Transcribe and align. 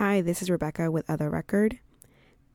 Hi, 0.00 0.22
this 0.22 0.40
is 0.40 0.48
Rebecca 0.48 0.90
with 0.90 1.10
Other 1.10 1.28
Record. 1.28 1.78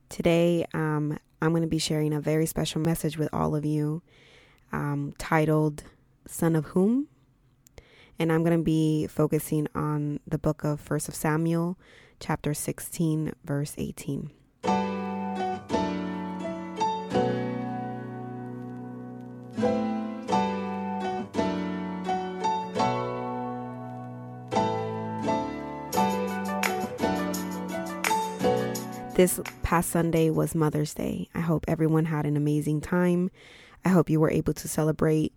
Today, 0.08 0.66
um, 0.74 1.16
I'm 1.40 1.50
going 1.50 1.62
to 1.62 1.68
be 1.68 1.78
sharing 1.78 2.12
a 2.12 2.20
very 2.20 2.44
special 2.44 2.80
message 2.80 3.16
with 3.16 3.28
all 3.32 3.54
of 3.54 3.64
you 3.64 4.02
um, 4.72 5.14
titled 5.16 5.84
Son 6.26 6.56
of 6.56 6.64
Whom? 6.64 7.06
And 8.18 8.32
I'm 8.32 8.42
going 8.42 8.58
to 8.58 8.64
be 8.64 9.06
focusing 9.06 9.68
on 9.76 10.18
the 10.26 10.38
book 10.38 10.64
of 10.64 10.80
First 10.80 11.08
of 11.08 11.14
Samuel, 11.14 11.78
chapter 12.18 12.52
16, 12.52 13.32
verse 13.44 13.76
18. 13.78 14.32
This 29.16 29.40
past 29.62 29.88
Sunday 29.88 30.28
was 30.28 30.54
Mother's 30.54 30.92
Day. 30.92 31.30
I 31.34 31.40
hope 31.40 31.64
everyone 31.66 32.04
had 32.04 32.26
an 32.26 32.36
amazing 32.36 32.82
time. 32.82 33.30
I 33.82 33.88
hope 33.88 34.10
you 34.10 34.20
were 34.20 34.30
able 34.30 34.52
to 34.52 34.68
celebrate 34.68 35.32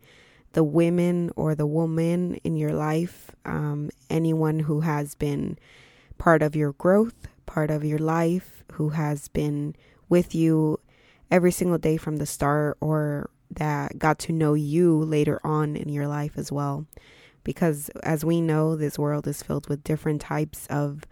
the 0.51 0.65
women 0.65 1.31
or 1.37 1.55
the 1.55 1.65
woman 1.65 2.35
in 2.43 2.57
your 2.57 2.73
life, 2.73 3.31
um, 3.45 3.89
anyone 4.09 4.59
who 4.59 4.81
has 4.81 5.15
been 5.15 5.57
part 6.17 6.41
of 6.41 6.57
your 6.57 6.73
growth, 6.73 7.29
part 7.45 7.71
of 7.71 7.85
your 7.85 7.99
life, 7.99 8.65
who 8.73 8.89
has 8.89 9.29
been 9.29 9.77
with 10.09 10.35
you 10.35 10.81
every 11.31 11.53
single 11.53 11.77
day 11.77 11.95
from 11.95 12.17
the 12.17 12.25
start, 12.25 12.77
or 12.81 13.29
that 13.49 13.97
got 13.97 14.19
to 14.19 14.33
know 14.33 14.55
you 14.55 15.05
later 15.05 15.39
on 15.41 15.77
in 15.77 15.87
your 15.87 16.09
life 16.09 16.33
as 16.35 16.51
well. 16.51 16.85
Because 17.45 17.87
as 18.03 18.25
we 18.25 18.41
know, 18.41 18.75
this 18.75 18.99
world 18.99 19.25
is 19.25 19.41
filled 19.41 19.69
with 19.69 19.85
different 19.85 20.19
types 20.19 20.67
of 20.67 21.05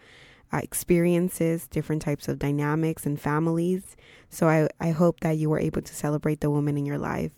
uh, 0.51 0.57
experiences, 0.57 1.67
different 1.67 2.01
types 2.01 2.27
of 2.27 2.39
dynamics 2.39 3.05
and 3.05 3.19
families. 3.19 3.95
So 4.29 4.47
I, 4.47 4.67
I 4.79 4.91
hope 4.91 5.19
that 5.21 5.37
you 5.37 5.49
were 5.49 5.59
able 5.59 5.81
to 5.81 5.93
celebrate 5.93 6.41
the 6.41 6.49
woman 6.49 6.77
in 6.77 6.85
your 6.85 6.97
life. 6.97 7.33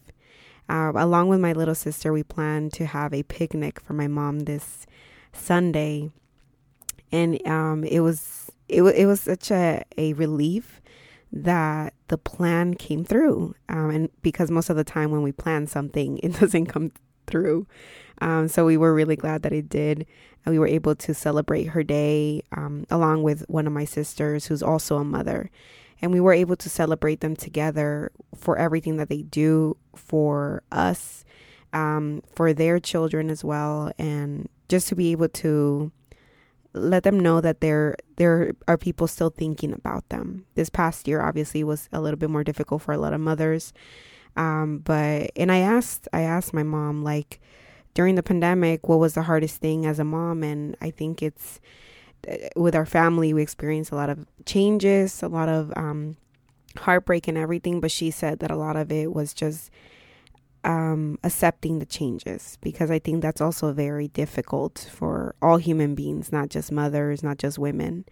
Uh, 0.67 0.91
along 0.95 1.29
with 1.29 1.39
my 1.39 1.53
little 1.53 1.75
sister, 1.75 2.13
we 2.13 2.23
plan 2.23 2.69
to 2.71 2.85
have 2.85 3.13
a 3.13 3.23
picnic 3.23 3.79
for 3.79 3.93
my 3.93 4.07
mom 4.07 4.41
this 4.41 4.85
Sunday, 5.33 6.11
and 7.11 7.45
um, 7.47 7.83
it 7.83 8.01
was 8.01 8.51
it, 8.67 8.83
it 8.83 9.05
was 9.07 9.21
such 9.21 9.49
a, 9.49 9.83
a 9.97 10.13
relief 10.13 10.79
that 11.31 11.93
the 12.07 12.17
plan 12.17 12.75
came 12.75 13.03
through. 13.03 13.55
Um, 13.67 13.89
and 13.89 14.09
because 14.21 14.51
most 14.51 14.69
of 14.69 14.75
the 14.75 14.83
time 14.83 15.11
when 15.11 15.23
we 15.23 15.31
plan 15.31 15.67
something, 15.67 16.19
it 16.23 16.39
doesn't 16.39 16.67
come 16.67 16.91
through. 17.29 17.67
Um, 18.21 18.47
so 18.47 18.65
we 18.65 18.77
were 18.77 18.93
really 18.93 19.15
glad 19.15 19.43
that 19.43 19.53
it 19.53 19.69
did. 19.69 20.05
And 20.45 20.53
we 20.53 20.59
were 20.59 20.67
able 20.67 20.95
to 20.95 21.13
celebrate 21.13 21.65
her 21.65 21.83
day 21.83 22.41
um, 22.55 22.85
along 22.89 23.23
with 23.23 23.43
one 23.47 23.67
of 23.67 23.73
my 23.73 23.85
sisters, 23.85 24.47
who's 24.47 24.63
also 24.63 24.97
a 24.97 25.03
mother. 25.03 25.51
And 26.01 26.13
we 26.13 26.21
were 26.21 26.33
able 26.33 26.55
to 26.55 26.69
celebrate 26.69 27.19
them 27.19 27.35
together 27.35 28.11
for 28.35 28.57
everything 28.57 28.97
that 28.97 29.09
they 29.09 29.23
do 29.23 29.75
for 29.95 30.63
us, 30.71 31.25
um, 31.73 32.23
for 32.33 32.53
their 32.53 32.79
children 32.79 33.29
as 33.29 33.43
well, 33.43 33.91
and 33.99 34.47
just 34.69 34.87
to 34.89 34.95
be 34.95 35.11
able 35.11 35.29
to 35.29 35.91
let 36.73 37.03
them 37.03 37.19
know 37.19 37.41
that 37.41 37.61
there 37.61 37.95
there 38.17 38.51
are 38.67 38.77
people 38.77 39.07
still 39.07 39.29
thinking 39.29 39.73
about 39.73 40.07
them. 40.09 40.45
This 40.55 40.69
past 40.69 41.07
year 41.07 41.21
obviously 41.21 41.63
was 41.63 41.89
a 41.91 41.99
little 41.99 42.17
bit 42.17 42.29
more 42.29 42.43
difficult 42.43 42.81
for 42.81 42.93
a 42.93 42.97
lot 42.97 43.13
of 43.13 43.19
mothers. 43.19 43.73
Um, 44.35 44.79
but 44.79 45.31
and 45.35 45.51
I 45.51 45.59
asked 45.59 46.07
I 46.13 46.21
asked 46.21 46.53
my 46.53 46.63
mom 46.63 47.03
like 47.03 47.39
during 47.93 48.15
the 48.15 48.23
pandemic, 48.23 48.87
what 48.87 48.99
was 48.99 49.13
the 49.13 49.23
hardest 49.23 49.57
thing 49.57 49.85
as 49.85 49.99
a 49.99 50.03
mom? 50.03 50.43
And 50.43 50.77
I 50.79 50.91
think 50.91 51.21
it's 51.21 51.59
uh, 52.29 52.35
with 52.55 52.75
our 52.75 52.85
family, 52.85 53.33
we 53.33 53.41
experienced 53.41 53.91
a 53.91 53.95
lot 53.95 54.09
of 54.09 54.25
changes, 54.45 55.21
a 55.23 55.27
lot 55.27 55.49
of 55.49 55.73
um, 55.75 56.15
heartbreak 56.77 57.27
and 57.27 57.37
everything. 57.37 57.79
But 57.79 57.91
she 57.91 58.11
said 58.11 58.39
that 58.39 58.51
a 58.51 58.55
lot 58.55 58.75
of 58.75 58.91
it 58.91 59.13
was 59.13 59.33
just 59.33 59.71
um, 60.63 61.17
accepting 61.23 61.79
the 61.79 61.85
changes 61.85 62.57
because 62.61 62.91
I 62.91 62.99
think 62.99 63.21
that's 63.21 63.41
also 63.41 63.71
very 63.73 64.09
difficult 64.09 64.89
for 64.91 65.35
all 65.41 65.57
human 65.57 65.95
beings, 65.95 66.31
not 66.31 66.49
just 66.49 66.71
mothers, 66.71 67.23
not 67.23 67.37
just 67.37 67.57
women. 67.57 68.05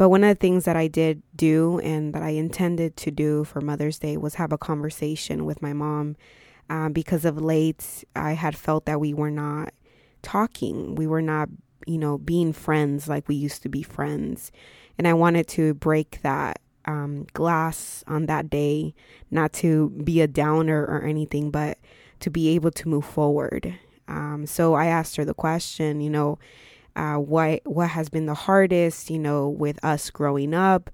But 0.00 0.08
one 0.08 0.24
of 0.24 0.30
the 0.30 0.40
things 0.40 0.64
that 0.64 0.76
I 0.76 0.88
did 0.88 1.22
do 1.36 1.78
and 1.80 2.14
that 2.14 2.22
I 2.22 2.30
intended 2.30 2.96
to 2.96 3.10
do 3.10 3.44
for 3.44 3.60
Mother's 3.60 3.98
Day 3.98 4.16
was 4.16 4.36
have 4.36 4.50
a 4.50 4.56
conversation 4.56 5.44
with 5.44 5.60
my 5.60 5.74
mom 5.74 6.16
um, 6.70 6.94
because 6.94 7.26
of 7.26 7.36
late 7.36 8.02
I 8.16 8.32
had 8.32 8.56
felt 8.56 8.86
that 8.86 8.98
we 8.98 9.12
were 9.12 9.30
not 9.30 9.74
talking. 10.22 10.94
We 10.94 11.06
were 11.06 11.20
not, 11.20 11.50
you 11.86 11.98
know, 11.98 12.16
being 12.16 12.54
friends 12.54 13.08
like 13.08 13.28
we 13.28 13.34
used 13.34 13.62
to 13.64 13.68
be 13.68 13.82
friends. 13.82 14.50
And 14.96 15.06
I 15.06 15.12
wanted 15.12 15.46
to 15.48 15.74
break 15.74 16.20
that 16.22 16.62
um, 16.86 17.26
glass 17.34 18.02
on 18.06 18.24
that 18.24 18.48
day, 18.48 18.94
not 19.30 19.52
to 19.52 19.90
be 19.90 20.22
a 20.22 20.26
downer 20.26 20.82
or 20.82 21.02
anything, 21.02 21.50
but 21.50 21.76
to 22.20 22.30
be 22.30 22.48
able 22.54 22.70
to 22.70 22.88
move 22.88 23.04
forward. 23.04 23.78
Um, 24.08 24.46
so 24.46 24.72
I 24.72 24.86
asked 24.86 25.16
her 25.16 25.26
the 25.26 25.34
question, 25.34 26.00
you 26.00 26.08
know, 26.08 26.38
uh, 26.96 27.16
what 27.16 27.60
what 27.64 27.90
has 27.90 28.08
been 28.08 28.26
the 28.26 28.34
hardest, 28.34 29.10
you 29.10 29.18
know, 29.18 29.48
with 29.48 29.82
us 29.84 30.10
growing 30.10 30.54
up, 30.54 30.90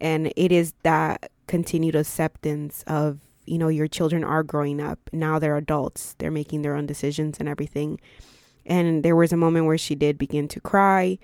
and 0.00 0.32
it 0.36 0.52
is 0.52 0.72
that 0.82 1.30
continued 1.46 1.94
acceptance 1.94 2.82
of 2.86 3.20
you 3.46 3.58
know, 3.58 3.68
your 3.68 3.88
children 3.88 4.24
are 4.24 4.42
growing 4.42 4.80
up. 4.80 4.98
Now 5.12 5.38
they're 5.38 5.56
adults. 5.56 6.14
They're 6.18 6.30
making 6.30 6.62
their 6.62 6.74
own 6.74 6.86
decisions 6.86 7.38
and 7.38 7.48
everything. 7.48 8.00
And 8.66 9.04
there 9.04 9.16
was 9.16 9.32
a 9.32 9.36
moment 9.36 9.66
where 9.66 9.78
she 9.78 9.94
did 9.94 10.18
begin 10.18 10.48
to 10.48 10.60
cry. 10.60 11.18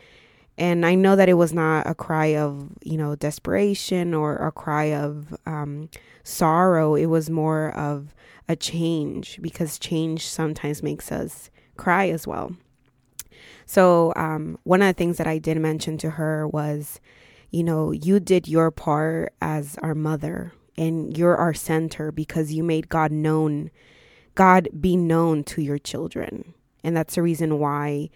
And 0.56 0.86
I 0.86 0.94
know 0.94 1.16
that 1.16 1.28
it 1.28 1.34
was 1.34 1.52
not 1.52 1.86
a 1.86 1.94
cry 1.94 2.36
of, 2.36 2.70
you 2.82 2.96
know, 2.96 3.16
desperation 3.16 4.14
or 4.14 4.36
a 4.36 4.52
cry 4.52 4.92
of 4.94 5.34
um, 5.46 5.88
sorrow. 6.22 6.94
It 6.94 7.06
was 7.06 7.30
more 7.30 7.74
of 7.76 8.14
a 8.48 8.54
change 8.54 9.40
because 9.42 9.78
change 9.78 10.26
sometimes 10.26 10.82
makes 10.82 11.10
us 11.10 11.50
cry 11.76 12.08
as 12.10 12.26
well. 12.26 12.54
So, 13.66 14.12
um, 14.16 14.58
one 14.64 14.82
of 14.82 14.88
the 14.88 14.92
things 14.92 15.18
that 15.18 15.26
I 15.26 15.38
did 15.38 15.58
mention 15.58 15.98
to 15.98 16.10
her 16.10 16.46
was, 16.46 17.00
you 17.50 17.62
know, 17.62 17.92
you 17.92 18.20
did 18.20 18.48
your 18.48 18.70
part 18.70 19.34
as 19.40 19.76
our 19.82 19.94
mother 19.94 20.52
and 20.76 21.16
you're 21.16 21.36
our 21.36 21.54
center 21.54 22.10
because 22.10 22.52
you 22.52 22.62
made 22.62 22.88
God 22.88 23.12
known, 23.12 23.70
God 24.34 24.68
be 24.80 24.96
known 24.96 25.44
to 25.44 25.62
your 25.62 25.78
children. 25.78 26.54
And 26.82 26.96
that's 26.96 27.14
the 27.14 27.22
reason 27.22 27.58
why 27.58 28.10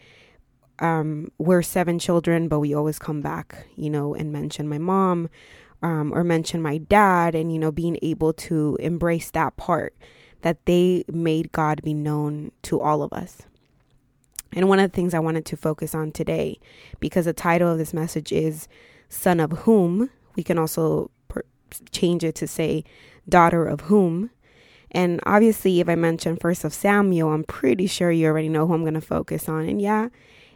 um, 0.78 1.30
we're 1.38 1.62
seven 1.62 1.98
children, 1.98 2.48
but 2.48 2.60
we 2.60 2.74
always 2.74 2.98
come 2.98 3.20
back, 3.20 3.66
you 3.76 3.90
know, 3.90 4.14
and 4.14 4.32
mention 4.32 4.68
my 4.68 4.78
mom 4.78 5.28
um, 5.82 6.12
or 6.14 6.24
mention 6.24 6.62
my 6.62 6.78
dad, 6.78 7.34
and, 7.34 7.52
you 7.52 7.58
know, 7.58 7.70
being 7.70 7.98
able 8.02 8.32
to 8.32 8.76
embrace 8.80 9.30
that 9.32 9.56
part 9.56 9.94
that 10.42 10.64
they 10.66 11.04
made 11.08 11.52
God 11.52 11.82
be 11.82 11.94
known 11.94 12.50
to 12.62 12.80
all 12.80 13.02
of 13.02 13.12
us. 13.12 13.42
And 14.56 14.68
one 14.68 14.80
of 14.80 14.90
the 14.90 14.96
things 14.96 15.14
I 15.14 15.18
wanted 15.20 15.44
to 15.46 15.56
focus 15.56 15.94
on 15.94 16.10
today, 16.10 16.58
because 16.98 17.26
the 17.26 17.34
title 17.34 17.70
of 17.70 17.78
this 17.78 17.92
message 17.92 18.32
is 18.32 18.66
Son 19.08 19.38
of 19.38 19.52
Whom, 19.52 20.10
we 20.34 20.42
can 20.42 20.58
also 20.58 21.10
change 21.90 22.24
it 22.24 22.34
to 22.36 22.46
say 22.48 22.82
daughter 23.28 23.66
of 23.66 23.82
whom. 23.82 24.30
And 24.90 25.20
obviously, 25.26 25.80
if 25.80 25.88
I 25.88 25.94
mention 25.94 26.36
first 26.36 26.64
of 26.64 26.72
Samuel, 26.72 27.32
I'm 27.32 27.44
pretty 27.44 27.86
sure 27.86 28.10
you 28.10 28.28
already 28.28 28.48
know 28.48 28.66
who 28.66 28.74
I'm 28.74 28.82
going 28.82 28.94
to 28.94 29.00
focus 29.00 29.48
on. 29.48 29.68
And 29.68 29.80
yeah, 29.80 30.08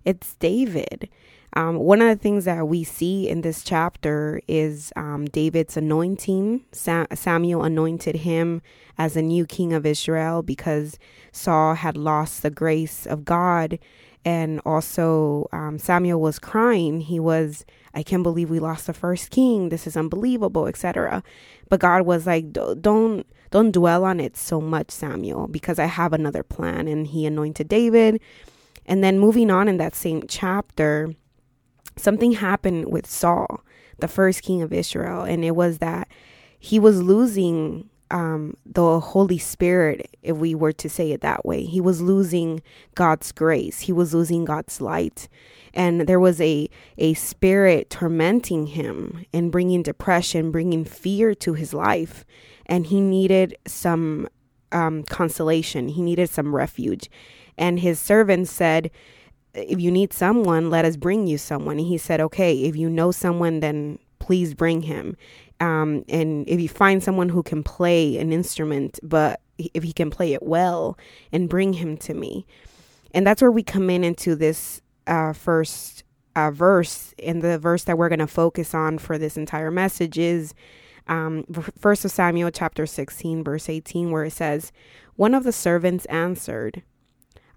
it's 0.05 0.35
David. 0.37 1.09
Um, 1.55 1.77
one 1.77 2.01
of 2.01 2.09
the 2.09 2.23
things 2.23 2.45
that 2.45 2.69
we 2.69 2.85
see 2.85 3.29
in 3.29 3.41
this 3.41 3.63
chapter 3.65 4.41
is 4.47 4.93
um, 4.97 5.27
David's 5.27 5.77
anointing. 5.77 6.65
Sa- 6.73 7.07
Samuel 7.15 7.65
anointed 7.65 8.17
him 8.17 8.63
as 8.97 9.17
a 9.17 9.23
new 9.23 9.47
king 9.47 9.73
of 9.73 9.85
Israel 9.85 10.43
because 10.43 10.99
Saul 11.33 11.75
had 11.75 11.97
lost 11.97 12.43
the 12.43 12.51
grace 12.51 13.07
of 13.07 13.25
God 13.25 13.79
and 14.25 14.61
also 14.65 15.49
um, 15.53 15.79
Samuel 15.79 16.21
was 16.21 16.39
crying. 16.39 17.01
He 17.01 17.19
was, 17.19 17.65
I 17.95 18.03
can't 18.03 18.23
believe 18.23 18.51
we 18.51 18.59
lost 18.61 18.87
the 18.87 18.93
first 18.93 19.31
king. 19.31 19.71
This 19.71 19.87
is 19.87 19.97
unbelievable, 19.97 20.67
etc. 20.67 21.23
But 21.69 21.81
God 21.81 22.03
was 22.03 22.27
like, 22.27 22.53
don't 22.53 23.27
don't 23.51 23.73
dwell 23.73 24.05
on 24.05 24.21
it 24.21 24.37
so 24.37 24.61
much, 24.61 24.93
Samuel, 24.93 25.49
because 25.49 25.81
I 25.81 25.87
have 25.87 26.13
another 26.13 26.45
plan. 26.45 26.87
And 26.87 27.09
He 27.09 27.27
anointed 27.27 27.69
David. 27.69 28.21
And 28.87 29.03
then 29.03 29.19
moving 29.19 29.51
on 29.51 29.69
in 29.69 29.77
that 29.79 29.95
same 29.95 30.23
chapter, 30.29 31.15
something 31.97 32.33
happened 32.33 32.91
with 32.91 33.07
Saul, 33.07 33.61
the 33.99 34.09
first 34.09 34.43
king 34.43 34.63
of 34.63 34.73
Israel, 34.73 35.23
and 35.23 35.45
it 35.45 35.57
was 35.57 35.79
that 35.79 36.09
he 36.59 36.79
was 36.79 37.03
losing 37.03 37.89
um, 38.11 38.57
the 38.67 39.01
Holy 39.01 39.39
Spirit, 39.39 40.17
if 40.23 40.37
we 40.37 40.55
were 40.55 40.73
to 40.73 40.89
say 40.89 41.13
it 41.13 41.21
that 41.21 41.45
way. 41.45 41.65
He 41.65 41.81
was 41.81 42.01
losing 42.01 42.63
God's 42.95 43.33
grace. 43.33 43.81
He 43.81 43.93
was 43.93 44.13
losing 44.13 44.45
God's 44.45 44.81
light. 44.81 45.29
And 45.73 46.03
there 46.03 46.19
was 46.19 46.41
a, 46.41 46.69
a 46.99 47.15
spirit 47.15 47.89
tormenting 47.91 48.67
him 48.69 49.25
and 49.33 49.53
bringing 49.53 49.83
depression, 49.83 50.51
bringing 50.51 50.85
fear 50.85 51.35
to 51.37 51.55
his 51.55 51.73
life. 51.73 52.25
And 52.67 52.87
he 52.87 53.01
needed 53.01 53.57
some 53.67 54.29
um, 54.73 55.03
consolation, 55.05 55.89
he 55.89 56.03
needed 56.03 56.31
some 56.31 56.55
refuge. 56.55 57.11
And 57.57 57.81
his 57.81 57.99
servant 57.99 58.49
said, 58.49 58.91
if 59.55 59.81
you 59.81 59.91
need 59.91 60.13
someone, 60.13 60.71
let 60.71 60.85
us 60.85 60.97
bring 60.97 61.27
you 61.27 61.39
someone. 61.39 61.79
And 61.79 61.87
he 61.87 61.99
said, 61.99 62.21
okay, 62.21 62.63
if 62.63 62.77
you 62.77 62.89
know 62.89 63.11
someone, 63.11 63.61
then 63.61 63.99
please 64.19 64.55
bring 64.55 64.83
him. 64.83 65.17
Um, 65.61 66.05
and 66.09 66.49
if 66.49 66.61
you 66.61 66.69
find 66.69 67.03
someone 67.03 67.29
who 67.29 67.43
can 67.43 67.63
play 67.63 68.17
an 68.19 68.33
instrument, 68.33 68.99
but 69.03 69.41
if 69.59 69.83
he 69.83 69.93
can 69.93 70.11
play 70.11 70.33
it 70.33 70.43
well, 70.43 70.97
and 71.33 71.49
bring 71.49 71.75
him 71.75 71.97
to 71.99 72.15
me. 72.15 72.47
And 73.13 73.27
that's 73.27 73.43
where 73.43 73.51
we 73.51 73.63
come 73.63 73.91
in 73.91 74.05
into 74.05 74.35
this 74.35 74.81
uh, 75.07 75.33
first 75.33 76.05
uh, 76.35 76.51
verse. 76.51 77.15
And 77.23 77.43
the 77.43 77.59
verse 77.59 77.85
that 77.85 77.99
we're 77.99 78.09
going 78.09 78.21
to 78.21 78.27
focus 78.27 78.75
on 78.75 78.99
for 78.99 79.19
this 79.19 79.37
entire 79.37 79.71
message 79.71 80.19
is 80.19 80.55
um, 81.09 81.45
First 81.79 82.05
of 82.05 82.11
Samuel 82.11 82.51
chapter 82.51 82.87
16, 82.87 83.43
verse 83.43 83.69
18, 83.69 84.11
where 84.11 84.25
it 84.25 84.33
says, 84.33 84.71
One 85.17 85.35
of 85.35 85.45
the 85.45 85.53
servants 85.53 86.05
answered, 86.07 86.83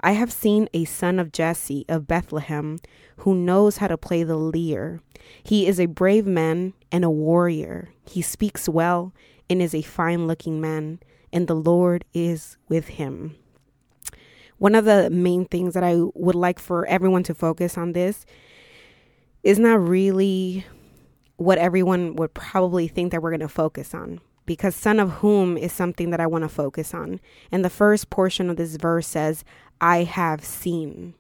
I 0.06 0.12
have 0.12 0.34
seen 0.34 0.68
a 0.74 0.84
son 0.84 1.18
of 1.18 1.32
Jesse 1.32 1.86
of 1.88 2.08
Bethlehem 2.08 2.80
who 3.20 3.34
knows 3.34 3.78
how 3.78 3.88
to 3.88 3.98
play 3.98 4.24
the 4.24 4.36
lyre. 4.36 5.00
He 5.42 5.66
is 5.66 5.80
a 5.80 5.86
brave 5.86 6.28
man 6.28 6.74
and 6.92 7.06
a 7.06 7.10
warrior. 7.10 7.94
He 8.06 8.22
speaks 8.22 8.68
well 8.68 9.14
and 9.50 9.62
is 9.62 9.74
a 9.74 9.82
fine 9.82 10.28
looking 10.28 10.60
man, 10.60 11.00
and 11.32 11.48
the 11.48 11.56
Lord 11.56 12.04
is 12.14 12.58
with 12.68 12.90
him. 12.90 13.38
One 14.58 14.76
of 14.76 14.84
the 14.84 15.10
main 15.10 15.46
things 15.46 15.74
that 15.74 15.86
I 15.86 15.96
would 16.14 16.36
like 16.36 16.60
for 16.60 16.86
everyone 16.88 17.24
to 17.24 17.34
focus 17.34 17.78
on 17.78 17.94
this 17.94 18.26
is 19.42 19.58
not 19.58 19.88
really 19.88 20.66
what 21.38 21.58
everyone 21.58 22.18
would 22.18 22.34
probably 22.34 22.90
think 22.90 23.14
that 23.14 23.22
we're 23.22 23.32
going 23.32 23.40
to 23.40 23.48
focus 23.48 23.94
on 23.94 24.20
because 24.46 24.76
son 24.76 25.00
of 25.00 25.12
whom 25.12 25.58
is 25.58 25.72
something 25.72 26.10
that 26.10 26.20
I 26.20 26.28
want 26.28 26.44
to 26.44 26.50
focus 26.50 26.94
on. 26.94 27.20
And 27.52 27.64
the 27.64 27.70
first 27.70 28.10
portion 28.10 28.50
of 28.50 28.58
this 28.58 28.76
verse 28.76 29.08
says, 29.08 29.44
I 29.80 30.04
have 30.04 30.44
seen. 30.44 31.14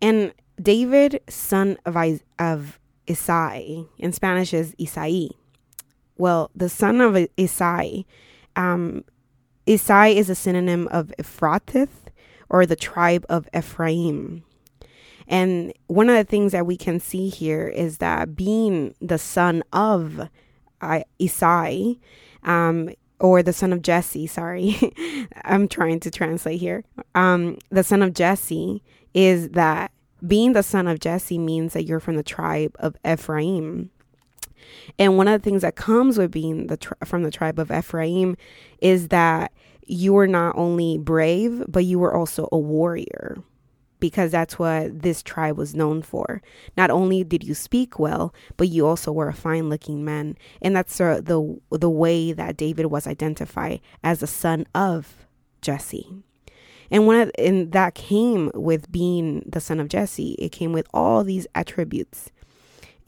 And 0.00 0.32
David, 0.60 1.20
son 1.28 1.78
of, 1.84 1.96
I- 1.96 2.20
of 2.38 2.78
Isai, 3.06 3.88
in 3.98 4.12
Spanish 4.12 4.54
is 4.54 4.74
Isai. 4.76 5.30
Well, 6.18 6.50
the 6.54 6.68
son 6.68 7.00
of 7.00 7.14
Isai, 7.14 8.04
um, 8.54 9.04
Isai 9.66 10.14
is 10.14 10.30
a 10.30 10.34
synonym 10.34 10.88
of 10.88 11.12
Ephrathite 11.18 11.88
or 12.48 12.64
the 12.64 12.76
tribe 12.76 13.26
of 13.28 13.48
Ephraim. 13.54 14.44
And 15.28 15.72
one 15.88 16.08
of 16.08 16.16
the 16.16 16.24
things 16.24 16.52
that 16.52 16.66
we 16.66 16.76
can 16.76 17.00
see 17.00 17.28
here 17.28 17.66
is 17.66 17.98
that 17.98 18.36
being 18.36 18.94
the 19.00 19.18
son 19.18 19.62
of 19.72 20.28
Isai, 20.80 21.98
um, 22.42 22.90
or 23.20 23.42
the 23.42 23.52
son 23.52 23.72
of 23.72 23.82
Jesse, 23.82 24.26
sorry, 24.26 24.76
I'm 25.44 25.68
trying 25.68 26.00
to 26.00 26.10
translate 26.10 26.60
here. 26.60 26.84
Um, 27.14 27.58
the 27.70 27.84
son 27.84 28.02
of 28.02 28.12
Jesse 28.12 28.82
is 29.14 29.50
that 29.50 29.90
being 30.26 30.52
the 30.52 30.62
son 30.62 30.86
of 30.86 31.00
Jesse 31.00 31.38
means 31.38 31.72
that 31.72 31.84
you're 31.84 32.00
from 32.00 32.16
the 32.16 32.22
tribe 32.22 32.74
of 32.78 32.96
Ephraim. 33.06 33.90
And 34.98 35.16
one 35.16 35.28
of 35.28 35.40
the 35.40 35.44
things 35.44 35.62
that 35.62 35.76
comes 35.76 36.18
with 36.18 36.30
being 36.30 36.66
the 36.66 36.76
tri- 36.76 36.96
from 37.04 37.22
the 37.22 37.30
tribe 37.30 37.58
of 37.58 37.70
Ephraim 37.70 38.36
is 38.80 39.08
that 39.08 39.52
you 39.86 40.16
are 40.18 40.26
not 40.26 40.56
only 40.56 40.98
brave, 40.98 41.64
but 41.68 41.84
you 41.84 41.98
were 41.98 42.14
also 42.14 42.48
a 42.50 42.58
warrior 42.58 43.42
because 43.98 44.30
that's 44.30 44.58
what 44.58 45.02
this 45.02 45.22
tribe 45.22 45.56
was 45.56 45.74
known 45.74 46.02
for. 46.02 46.42
Not 46.76 46.90
only 46.90 47.24
did 47.24 47.42
you 47.42 47.54
speak 47.54 47.98
well, 47.98 48.34
but 48.56 48.68
you 48.68 48.86
also 48.86 49.12
were 49.12 49.28
a 49.28 49.34
fine-looking 49.34 50.04
man, 50.04 50.36
and 50.60 50.76
that's 50.76 51.00
uh, 51.00 51.20
the 51.22 51.58
the 51.70 51.90
way 51.90 52.32
that 52.32 52.56
David 52.56 52.86
was 52.86 53.06
identified 53.06 53.80
as 54.02 54.20
the 54.20 54.26
son 54.26 54.66
of 54.74 55.26
Jesse. 55.62 56.22
And 56.90 57.06
one 57.06 57.16
of, 57.16 57.30
and 57.36 57.72
that 57.72 57.94
came 57.94 58.50
with 58.54 58.92
being 58.92 59.42
the 59.46 59.60
son 59.60 59.80
of 59.80 59.88
Jesse. 59.88 60.36
It 60.38 60.52
came 60.52 60.72
with 60.72 60.86
all 60.94 61.24
these 61.24 61.46
attributes. 61.54 62.30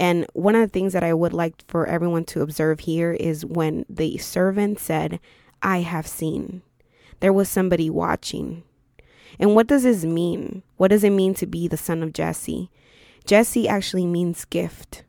And 0.00 0.26
one 0.32 0.54
of 0.54 0.62
the 0.62 0.72
things 0.72 0.92
that 0.92 1.04
I 1.04 1.14
would 1.14 1.32
like 1.32 1.62
for 1.68 1.86
everyone 1.86 2.24
to 2.26 2.42
observe 2.42 2.80
here 2.80 3.12
is 3.12 3.44
when 3.44 3.84
the 3.88 4.18
servant 4.18 4.78
said, 4.80 5.20
"I 5.62 5.80
have 5.80 6.06
seen." 6.06 6.62
There 7.20 7.32
was 7.32 7.48
somebody 7.48 7.90
watching 7.90 8.62
and 9.38 9.54
what 9.54 9.66
does 9.66 9.82
this 9.82 10.04
mean? 10.04 10.62
What 10.76 10.88
does 10.88 11.04
it 11.04 11.10
mean 11.10 11.34
to 11.34 11.46
be 11.46 11.68
the 11.68 11.76
son 11.76 12.02
of 12.02 12.12
Jesse? 12.12 12.70
Jesse 13.24 13.68
actually 13.68 14.06
means 14.06 14.44
gift. 14.44 15.04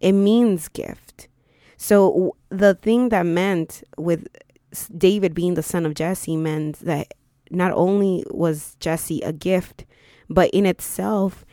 It 0.00 0.12
means 0.12 0.68
gift. 0.68 1.28
So 1.76 2.36
the 2.48 2.74
thing 2.74 3.10
that 3.10 3.26
meant 3.26 3.82
with 3.96 4.28
David 4.96 5.34
being 5.34 5.54
the 5.54 5.62
son 5.62 5.86
of 5.86 5.94
Jesse 5.94 6.36
meant 6.36 6.78
that 6.80 7.14
not 7.50 7.72
only 7.72 8.24
was 8.30 8.76
Jesse 8.80 9.20
a 9.20 9.32
gift, 9.32 9.84
but 10.28 10.50
in 10.50 10.66
itself 10.66 11.44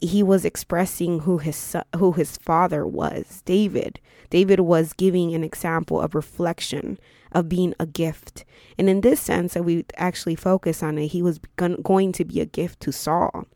he 0.00 0.22
was 0.22 0.44
expressing 0.44 1.20
who 1.20 1.38
his 1.38 1.56
son, 1.56 1.84
who 1.96 2.12
his 2.12 2.36
father 2.36 2.86
was, 2.86 3.42
David. 3.44 3.98
David 4.30 4.60
was 4.60 4.92
giving 4.92 5.34
an 5.34 5.42
example 5.42 6.00
of 6.00 6.14
reflection 6.14 6.98
of 7.32 7.48
being 7.48 7.74
a 7.78 7.86
gift. 7.86 8.44
And 8.78 8.88
in 8.88 9.00
this 9.00 9.20
sense 9.20 9.54
that 9.54 9.64
we 9.64 9.84
actually 9.96 10.36
focus 10.36 10.82
on 10.82 10.98
it, 10.98 11.08
he 11.08 11.22
was 11.22 11.40
going 11.56 12.12
to 12.12 12.24
be 12.24 12.40
a 12.40 12.46
gift 12.46 12.80
to 12.80 12.92
Saul. 12.92 13.46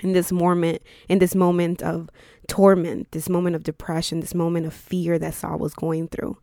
In 0.00 0.12
this 0.12 0.32
moment, 0.32 0.82
in 1.08 1.20
this 1.20 1.34
moment 1.34 1.82
of 1.82 2.10
torment, 2.48 3.12
this 3.12 3.28
moment 3.28 3.54
of 3.54 3.62
depression, 3.62 4.20
this 4.20 4.34
moment 4.34 4.66
of 4.66 4.74
fear 4.74 5.18
that 5.18 5.34
Saul 5.34 5.58
was 5.58 5.74
going 5.74 6.08
through. 6.08 6.36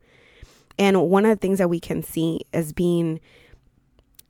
And 0.78 1.10
one 1.10 1.26
of 1.26 1.30
the 1.30 1.40
things 1.40 1.58
that 1.58 1.68
we 1.68 1.78
can 1.78 2.02
see 2.02 2.40
as 2.54 2.72
being 2.72 3.20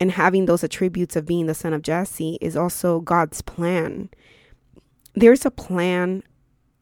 and 0.01 0.11
having 0.11 0.47
those 0.47 0.65
attributes 0.65 1.15
of 1.15 1.27
being 1.27 1.47
the 1.47 1.55
son 1.55 1.75
of 1.75 1.83
Jesse 1.83 2.39
is 2.41 2.57
also 2.57 3.01
God's 3.01 3.43
plan. 3.43 4.09
There's 5.15 5.45
a 5.45 5.51
plan 5.51 6.23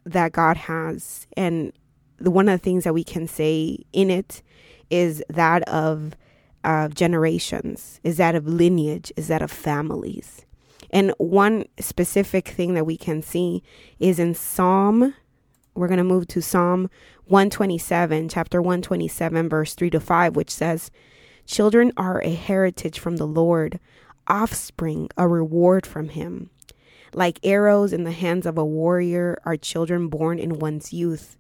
that 0.04 0.32
God 0.32 0.56
has, 0.56 1.26
and 1.36 1.72
the, 2.18 2.30
one 2.30 2.48
of 2.48 2.58
the 2.58 2.64
things 2.64 2.84
that 2.84 2.94
we 2.94 3.04
can 3.04 3.26
say 3.26 3.78
in 3.92 4.10
it 4.10 4.42
is 4.90 5.22
that 5.28 5.62
of 5.68 6.14
uh, 6.64 6.88
generations, 6.88 8.00
is 8.02 8.16
that 8.16 8.34
of 8.34 8.46
lineage, 8.46 9.12
is 9.16 9.28
that 9.28 9.42
of 9.42 9.50
families. 9.50 10.44
And 10.90 11.12
one 11.18 11.64
specific 11.78 12.48
thing 12.48 12.74
that 12.74 12.86
we 12.86 12.96
can 12.96 13.22
see 13.22 13.62
is 13.98 14.18
in 14.18 14.34
Psalm, 14.34 15.14
we're 15.74 15.88
going 15.88 15.98
to 15.98 16.04
move 16.04 16.26
to 16.28 16.42
Psalm 16.42 16.90
127, 17.26 18.28
chapter 18.28 18.60
127, 18.60 19.48
verse 19.48 19.74
3 19.74 19.90
to 19.90 20.00
5, 20.00 20.36
which 20.36 20.50
says, 20.50 20.90
Children 21.46 21.92
are 21.96 22.22
a 22.22 22.34
heritage 22.34 22.98
from 22.98 23.16
the 23.16 23.26
Lord, 23.26 23.80
offspring 24.26 25.08
a 25.16 25.26
reward 25.26 25.86
from 25.86 26.10
him. 26.10 26.50
Like 27.14 27.40
arrows 27.42 27.92
in 27.92 28.04
the 28.04 28.12
hands 28.12 28.44
of 28.44 28.58
a 28.58 28.64
warrior 28.64 29.38
are 29.44 29.56
children 29.56 30.08
born 30.08 30.38
in 30.38 30.58
one's 30.58 30.92
youth. 30.92 31.37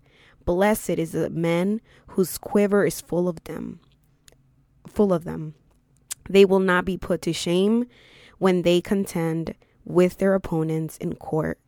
Blessed 0.48 0.88
is 0.92 1.12
the 1.12 1.28
man 1.28 1.82
whose 2.06 2.38
quiver 2.38 2.86
is 2.86 3.02
full 3.02 3.28
of 3.28 3.44
them, 3.44 3.80
full 4.86 5.12
of 5.12 5.24
them. 5.24 5.52
They 6.26 6.46
will 6.46 6.58
not 6.58 6.86
be 6.86 6.96
put 6.96 7.20
to 7.22 7.34
shame 7.34 7.84
when 8.38 8.62
they 8.62 8.80
contend 8.80 9.54
with 9.84 10.16
their 10.16 10.32
opponents 10.32 10.96
in 10.96 11.16
court. 11.16 11.60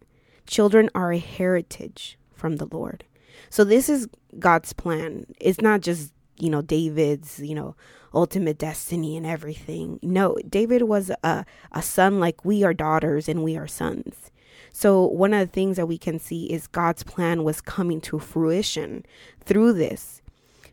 Children 0.46 0.88
are 0.94 1.12
a 1.12 1.18
heritage 1.18 2.18
from 2.32 2.56
the 2.56 2.64
Lord. 2.72 3.04
So 3.50 3.64
this 3.64 3.90
is 3.90 4.08
God's 4.38 4.72
plan. 4.72 5.26
It's 5.38 5.60
not 5.60 5.82
just, 5.82 6.14
you 6.38 6.48
know, 6.48 6.62
David's, 6.62 7.38
you 7.38 7.54
know, 7.54 7.76
ultimate 8.14 8.56
destiny 8.56 9.14
and 9.14 9.26
everything. 9.26 9.98
No, 10.02 10.38
David 10.48 10.84
was 10.84 11.10
a, 11.22 11.44
a 11.72 11.82
son 11.82 12.18
like 12.18 12.46
we 12.46 12.64
are 12.64 12.72
daughters 12.72 13.28
and 13.28 13.44
we 13.44 13.58
are 13.58 13.68
sons. 13.68 14.30
So, 14.72 15.04
one 15.06 15.34
of 15.34 15.40
the 15.40 15.52
things 15.52 15.76
that 15.76 15.86
we 15.86 15.98
can 15.98 16.18
see 16.18 16.46
is 16.46 16.66
God's 16.66 17.02
plan 17.02 17.44
was 17.44 17.60
coming 17.60 18.00
to 18.02 18.18
fruition 18.18 19.04
through 19.44 19.74
this. 19.74 20.22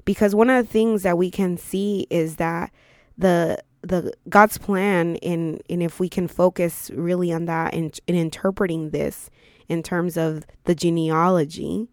Because 0.05 0.33
one 0.33 0.49
of 0.49 0.65
the 0.65 0.71
things 0.71 1.03
that 1.03 1.17
we 1.17 1.29
can 1.29 1.57
see 1.57 2.07
is 2.09 2.37
that 2.37 2.71
the 3.17 3.61
the 3.81 4.13
God's 4.29 4.57
plan 4.57 5.15
in 5.17 5.61
and 5.69 5.83
if 5.83 5.99
we 5.99 6.09
can 6.09 6.27
focus 6.27 6.89
really 6.93 7.31
on 7.31 7.45
that 7.45 7.73
in, 7.73 7.91
in 8.07 8.15
interpreting 8.15 8.89
this 8.89 9.29
in 9.67 9.83
terms 9.83 10.17
of 10.17 10.45
the 10.65 10.75
genealogy 10.75 11.89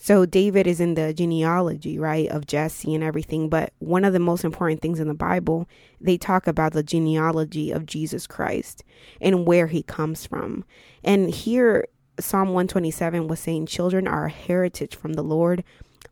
so 0.00 0.24
David 0.24 0.68
is 0.68 0.80
in 0.80 0.94
the 0.94 1.12
genealogy, 1.12 1.98
right, 1.98 2.28
of 2.28 2.46
Jesse 2.46 2.94
and 2.94 3.02
everything. 3.02 3.48
But 3.48 3.72
one 3.80 4.04
of 4.04 4.12
the 4.12 4.20
most 4.20 4.44
important 4.44 4.80
things 4.80 5.00
in 5.00 5.08
the 5.08 5.14
Bible, 5.14 5.68
they 6.00 6.16
talk 6.16 6.46
about 6.46 6.72
the 6.72 6.84
genealogy 6.84 7.72
of 7.72 7.84
Jesus 7.84 8.24
Christ 8.24 8.84
and 9.20 9.44
where 9.44 9.66
he 9.66 9.82
comes 9.82 10.24
from. 10.24 10.64
And 11.02 11.28
here, 11.28 11.88
Psalm 12.20 12.50
127 12.50 13.26
was 13.26 13.40
saying, 13.40 13.66
Children 13.66 14.06
are 14.06 14.26
a 14.26 14.30
heritage 14.30 14.94
from 14.94 15.14
the 15.14 15.22
Lord, 15.22 15.64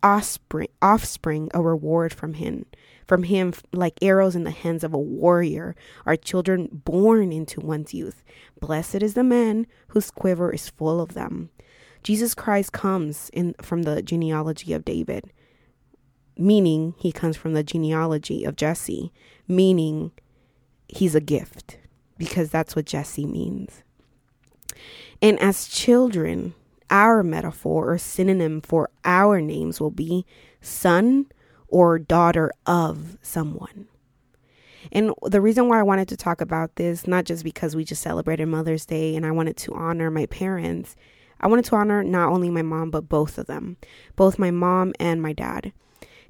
offspring, 0.02 0.68
offspring 0.82 1.48
a 1.54 1.62
reward 1.62 2.12
from 2.12 2.34
him. 2.34 2.66
From 3.06 3.22
him, 3.22 3.54
like 3.72 4.02
arrows 4.02 4.34
in 4.34 4.42
the 4.42 4.50
hands 4.50 4.82
of 4.82 4.94
a 4.94 4.98
warrior, 4.98 5.76
are 6.04 6.16
children 6.16 6.68
born 6.72 7.30
into 7.30 7.60
one's 7.60 7.94
youth. 7.94 8.24
Blessed 8.60 8.96
is 8.96 9.14
the 9.14 9.22
man 9.22 9.68
whose 9.88 10.10
quiver 10.10 10.52
is 10.52 10.68
full 10.68 11.00
of 11.00 11.14
them. 11.14 11.50
Jesus 12.06 12.36
Christ 12.36 12.70
comes 12.70 13.30
in 13.32 13.56
from 13.60 13.82
the 13.82 14.00
genealogy 14.00 14.72
of 14.72 14.84
David, 14.84 15.32
meaning 16.38 16.94
he 16.98 17.10
comes 17.10 17.36
from 17.36 17.52
the 17.52 17.64
genealogy 17.64 18.44
of 18.44 18.54
Jesse, 18.54 19.12
meaning 19.48 20.12
he's 20.86 21.16
a 21.16 21.20
gift 21.20 21.78
because 22.16 22.48
that's 22.48 22.76
what 22.76 22.86
Jesse 22.86 23.26
means. 23.26 23.82
And 25.20 25.36
as 25.40 25.66
children, 25.66 26.54
our 26.90 27.24
metaphor 27.24 27.90
or 27.90 27.98
synonym 27.98 28.60
for 28.60 28.88
our 29.04 29.40
names 29.40 29.80
will 29.80 29.90
be 29.90 30.24
son 30.60 31.26
or 31.66 31.98
daughter 31.98 32.52
of 32.66 33.18
someone. 33.20 33.88
And 34.92 35.12
the 35.22 35.40
reason 35.40 35.68
why 35.68 35.80
I 35.80 35.82
wanted 35.82 36.06
to 36.10 36.16
talk 36.16 36.40
about 36.40 36.76
this, 36.76 37.08
not 37.08 37.24
just 37.24 37.42
because 37.42 37.74
we 37.74 37.84
just 37.84 38.00
celebrated 38.00 38.46
Mother's 38.46 38.86
Day 38.86 39.16
and 39.16 39.26
I 39.26 39.32
wanted 39.32 39.56
to 39.56 39.74
honor 39.74 40.08
my 40.08 40.26
parents, 40.26 40.94
I 41.40 41.46
wanted 41.48 41.64
to 41.66 41.76
honor 41.76 42.02
not 42.02 42.30
only 42.30 42.50
my 42.50 42.62
mom, 42.62 42.90
but 42.90 43.08
both 43.08 43.38
of 43.38 43.46
them, 43.46 43.76
both 44.16 44.38
my 44.38 44.50
mom 44.50 44.92
and 44.98 45.20
my 45.20 45.32
dad. 45.32 45.72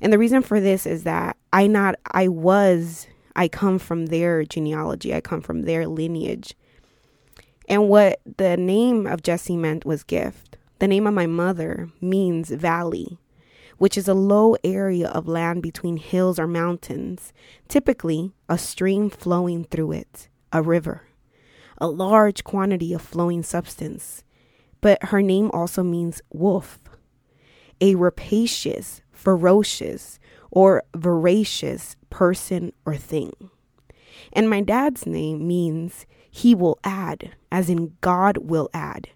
And 0.00 0.12
the 0.12 0.18
reason 0.18 0.42
for 0.42 0.60
this 0.60 0.86
is 0.86 1.04
that 1.04 1.36
I 1.52 1.66
not, 1.66 1.96
I 2.12 2.28
was, 2.28 3.06
I 3.34 3.48
come 3.48 3.78
from 3.78 4.06
their 4.06 4.44
genealogy, 4.44 5.14
I 5.14 5.20
come 5.20 5.40
from 5.40 5.62
their 5.62 5.86
lineage. 5.86 6.54
And 7.68 7.88
what 7.88 8.20
the 8.36 8.56
name 8.56 9.06
of 9.06 9.22
Jesse 9.22 9.56
meant 9.56 9.84
was 9.84 10.02
gift. 10.02 10.56
The 10.78 10.88
name 10.88 11.06
of 11.06 11.14
my 11.14 11.26
mother 11.26 11.88
means 12.00 12.50
valley, 12.50 13.18
which 13.78 13.96
is 13.96 14.08
a 14.08 14.14
low 14.14 14.56
area 14.62 15.08
of 15.08 15.26
land 15.26 15.62
between 15.62 15.96
hills 15.96 16.38
or 16.38 16.46
mountains, 16.46 17.32
typically 17.68 18.32
a 18.48 18.58
stream 18.58 19.10
flowing 19.10 19.64
through 19.64 19.92
it, 19.92 20.28
a 20.52 20.62
river, 20.62 21.02
a 21.78 21.86
large 21.88 22.44
quantity 22.44 22.92
of 22.92 23.02
flowing 23.02 23.42
substance. 23.42 24.22
But 24.80 25.02
her 25.04 25.22
name 25.22 25.50
also 25.52 25.82
means 25.82 26.22
wolf, 26.30 26.78
a 27.80 27.94
rapacious, 27.94 29.02
ferocious, 29.10 30.18
or 30.50 30.84
voracious 30.94 31.96
person 32.10 32.72
or 32.84 32.96
thing. 32.96 33.32
And 34.32 34.48
my 34.48 34.60
dad's 34.60 35.06
name 35.06 35.46
means 35.46 36.06
he 36.30 36.54
will 36.54 36.78
add, 36.84 37.32
as 37.50 37.68
in 37.70 37.96
God 38.00 38.38
will 38.38 38.68
add. 38.72 39.08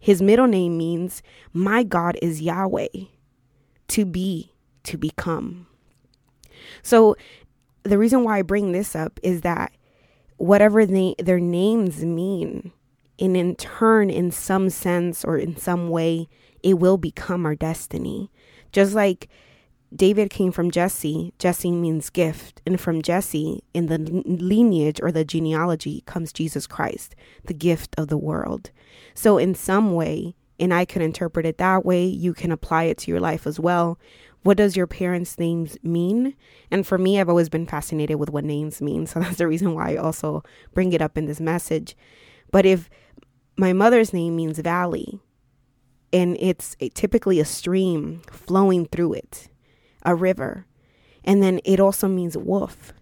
His 0.00 0.20
middle 0.20 0.46
name 0.46 0.76
means 0.76 1.22
my 1.52 1.82
God 1.82 2.16
is 2.20 2.42
Yahweh, 2.42 2.88
to 3.88 4.04
be, 4.04 4.52
to 4.84 4.98
become. 4.98 5.66
So 6.82 7.16
the 7.84 7.98
reason 7.98 8.24
why 8.24 8.38
I 8.38 8.42
bring 8.42 8.72
this 8.72 8.94
up 8.96 9.18
is 9.22 9.42
that 9.42 9.72
whatever 10.36 10.84
they, 10.84 11.14
their 11.18 11.40
names 11.40 12.04
mean, 12.04 12.72
and 13.18 13.36
in 13.36 13.56
turn, 13.56 14.10
in 14.10 14.30
some 14.30 14.70
sense 14.70 15.24
or 15.24 15.38
in 15.38 15.56
some 15.56 15.88
way, 15.88 16.28
it 16.62 16.74
will 16.74 16.96
become 16.96 17.46
our 17.46 17.54
destiny. 17.54 18.30
Just 18.72 18.94
like 18.94 19.28
David 19.94 20.30
came 20.30 20.50
from 20.50 20.70
Jesse, 20.70 21.32
Jesse 21.38 21.70
means 21.70 22.10
gift. 22.10 22.60
And 22.66 22.80
from 22.80 23.02
Jesse, 23.02 23.62
in 23.72 23.86
the 23.86 23.98
lineage 23.98 25.00
or 25.00 25.12
the 25.12 25.24
genealogy, 25.24 26.02
comes 26.06 26.32
Jesus 26.32 26.66
Christ, 26.66 27.14
the 27.44 27.54
gift 27.54 27.94
of 27.96 28.08
the 28.08 28.18
world. 28.18 28.70
So, 29.14 29.38
in 29.38 29.54
some 29.54 29.94
way, 29.94 30.34
and 30.58 30.74
I 30.74 30.84
can 30.84 31.02
interpret 31.02 31.46
it 31.46 31.58
that 31.58 31.84
way, 31.84 32.04
you 32.04 32.34
can 32.34 32.50
apply 32.50 32.84
it 32.84 32.98
to 32.98 33.10
your 33.10 33.20
life 33.20 33.46
as 33.46 33.60
well. 33.60 33.98
What 34.42 34.56
does 34.56 34.76
your 34.76 34.86
parents' 34.86 35.38
names 35.38 35.76
mean? 35.82 36.34
And 36.70 36.86
for 36.86 36.98
me, 36.98 37.18
I've 37.18 37.28
always 37.28 37.48
been 37.48 37.66
fascinated 37.66 38.16
with 38.16 38.30
what 38.30 38.44
names 38.44 38.80
mean. 38.82 39.06
So 39.14 39.20
that's 39.20 39.38
the 39.38 39.48
reason 39.48 39.74
why 39.74 39.92
I 39.92 39.96
also 39.96 40.42
bring 40.72 40.92
it 40.92 41.02
up 41.02 41.16
in 41.16 41.26
this 41.26 41.40
message. 41.40 41.96
But 42.50 42.66
if 42.66 42.88
my 43.56 43.72
mother's 43.72 44.12
name 44.12 44.36
means 44.36 44.58
valley, 44.58 45.20
and 46.12 46.36
it's 46.38 46.76
typically 46.94 47.40
a 47.40 47.44
stream 47.44 48.22
flowing 48.30 48.86
through 48.86 49.14
it, 49.14 49.48
a 50.04 50.14
river. 50.14 50.66
And 51.24 51.42
then 51.42 51.60
it 51.64 51.80
also 51.80 52.06
means 52.06 52.36
wolf, 52.36 52.92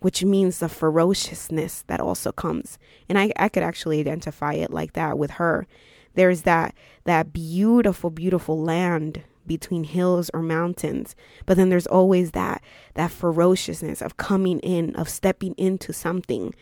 which 0.00 0.24
means 0.24 0.58
the 0.58 0.68
ferociousness 0.68 1.84
that 1.88 2.00
also 2.00 2.32
comes. 2.32 2.78
And 3.08 3.18
I, 3.18 3.32
I 3.36 3.50
could 3.50 3.62
actually 3.62 4.00
identify 4.00 4.54
it 4.54 4.70
like 4.70 4.94
that 4.94 5.18
with 5.18 5.32
her. 5.32 5.66
There's 6.14 6.42
that 6.42 6.74
that 7.04 7.32
beautiful, 7.32 8.08
beautiful 8.08 8.58
land 8.58 9.24
between 9.46 9.84
hills 9.84 10.30
or 10.32 10.40
mountains. 10.40 11.14
But 11.44 11.58
then 11.58 11.68
there's 11.68 11.86
always 11.86 12.30
that 12.30 12.62
that 12.94 13.10
ferociousness 13.10 14.00
of 14.00 14.16
coming 14.16 14.58
in, 14.60 14.96
of 14.96 15.08
stepping 15.08 15.54
into 15.58 15.92
something 15.92 16.54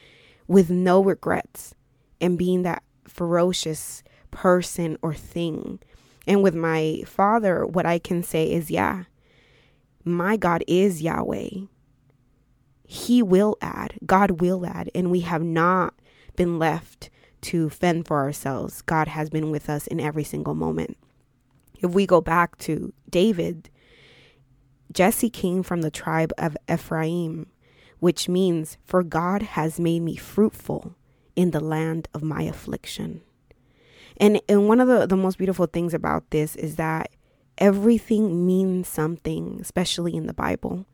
with 0.48 0.68
no 0.68 1.02
regrets 1.02 1.74
and 2.22 2.38
being 2.38 2.62
that 2.62 2.82
ferocious 3.06 4.02
person 4.30 4.96
or 5.02 5.12
thing. 5.12 5.80
And 6.26 6.42
with 6.42 6.54
my 6.54 7.02
father, 7.04 7.66
what 7.66 7.84
I 7.84 7.98
can 7.98 8.22
say 8.22 8.50
is, 8.50 8.70
yeah, 8.70 9.04
my 10.04 10.36
God 10.36 10.64
is 10.66 11.02
Yahweh. 11.02 11.66
He 12.84 13.22
will 13.22 13.56
add, 13.60 13.98
God 14.06 14.40
will 14.40 14.64
add, 14.64 14.90
and 14.94 15.10
we 15.10 15.20
have 15.20 15.42
not 15.42 15.94
been 16.36 16.58
left 16.58 17.10
to 17.42 17.68
fend 17.70 18.06
for 18.06 18.18
ourselves. 18.18 18.82
God 18.82 19.08
has 19.08 19.28
been 19.28 19.50
with 19.50 19.68
us 19.68 19.86
in 19.86 19.98
every 19.98 20.24
single 20.24 20.54
moment. 20.54 20.96
If 21.80 21.90
we 21.90 22.06
go 22.06 22.20
back 22.20 22.58
to 22.58 22.92
David, 23.10 23.68
Jesse 24.92 25.30
came 25.30 25.62
from 25.62 25.82
the 25.82 25.90
tribe 25.90 26.32
of 26.38 26.56
Ephraim, 26.70 27.46
which 27.98 28.28
means, 28.28 28.78
For 28.84 29.02
God 29.02 29.42
has 29.42 29.80
made 29.80 30.00
me 30.00 30.16
fruitful 30.16 30.94
in 31.36 31.50
the 31.50 31.60
land 31.60 32.08
of 32.14 32.22
my 32.22 32.42
affliction. 32.42 33.22
And, 34.18 34.40
and 34.48 34.68
one 34.68 34.80
of 34.80 34.88
the, 34.88 35.06
the 35.06 35.16
most 35.16 35.38
beautiful 35.38 35.66
things 35.66 35.94
about 35.94 36.30
this 36.30 36.54
is 36.56 36.76
that 36.76 37.10
everything 37.58 38.46
means 38.46 38.88
something, 38.88 39.58
especially 39.60 40.14
in 40.14 40.26
the 40.26 40.34
Bible. 40.34 40.86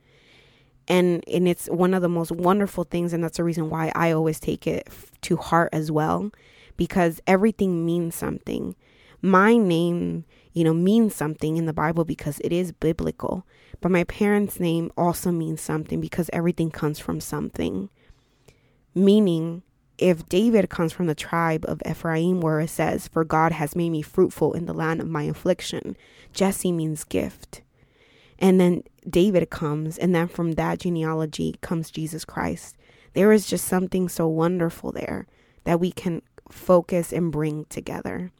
And 0.86 1.22
and 1.28 1.46
it's 1.46 1.66
one 1.66 1.92
of 1.92 2.00
the 2.00 2.08
most 2.08 2.32
wonderful 2.32 2.84
things 2.84 3.12
and 3.12 3.22
that's 3.22 3.36
the 3.36 3.44
reason 3.44 3.68
why 3.68 3.92
I 3.94 4.10
always 4.12 4.40
take 4.40 4.66
it 4.66 4.88
to 5.22 5.36
heart 5.36 5.68
as 5.70 5.92
well 5.92 6.30
because 6.78 7.20
everything 7.26 7.84
means 7.84 8.14
something. 8.14 8.74
My 9.20 9.56
name, 9.56 10.24
you 10.54 10.64
know, 10.64 10.72
means 10.72 11.14
something 11.14 11.58
in 11.58 11.66
the 11.66 11.74
Bible 11.74 12.06
because 12.06 12.40
it 12.40 12.52
is 12.54 12.72
biblical. 12.72 13.46
But 13.80 13.90
my 13.90 14.04
parents' 14.04 14.58
name 14.58 14.90
also 14.96 15.30
means 15.30 15.60
something 15.60 16.00
because 16.00 16.30
everything 16.32 16.70
comes 16.70 16.98
from 16.98 17.20
something. 17.20 17.90
Meaning 18.94 19.62
if 19.98 20.28
David 20.28 20.70
comes 20.70 20.92
from 20.92 21.06
the 21.06 21.14
tribe 21.14 21.64
of 21.66 21.82
Ephraim, 21.88 22.40
where 22.40 22.60
it 22.60 22.70
says, 22.70 23.08
For 23.08 23.24
God 23.24 23.52
has 23.52 23.76
made 23.76 23.90
me 23.90 24.02
fruitful 24.02 24.52
in 24.52 24.66
the 24.66 24.72
land 24.72 25.00
of 25.00 25.08
my 25.08 25.24
affliction, 25.24 25.96
Jesse 26.32 26.72
means 26.72 27.04
gift. 27.04 27.62
And 28.38 28.60
then 28.60 28.84
David 29.08 29.50
comes, 29.50 29.98
and 29.98 30.14
then 30.14 30.28
from 30.28 30.52
that 30.52 30.78
genealogy 30.78 31.56
comes 31.60 31.90
Jesus 31.90 32.24
Christ. 32.24 32.76
There 33.14 33.32
is 33.32 33.46
just 33.46 33.66
something 33.66 34.08
so 34.08 34.28
wonderful 34.28 34.92
there 34.92 35.26
that 35.64 35.80
we 35.80 35.90
can 35.90 36.22
focus 36.48 37.12
and 37.12 37.32
bring 37.32 37.64
together 37.66 38.30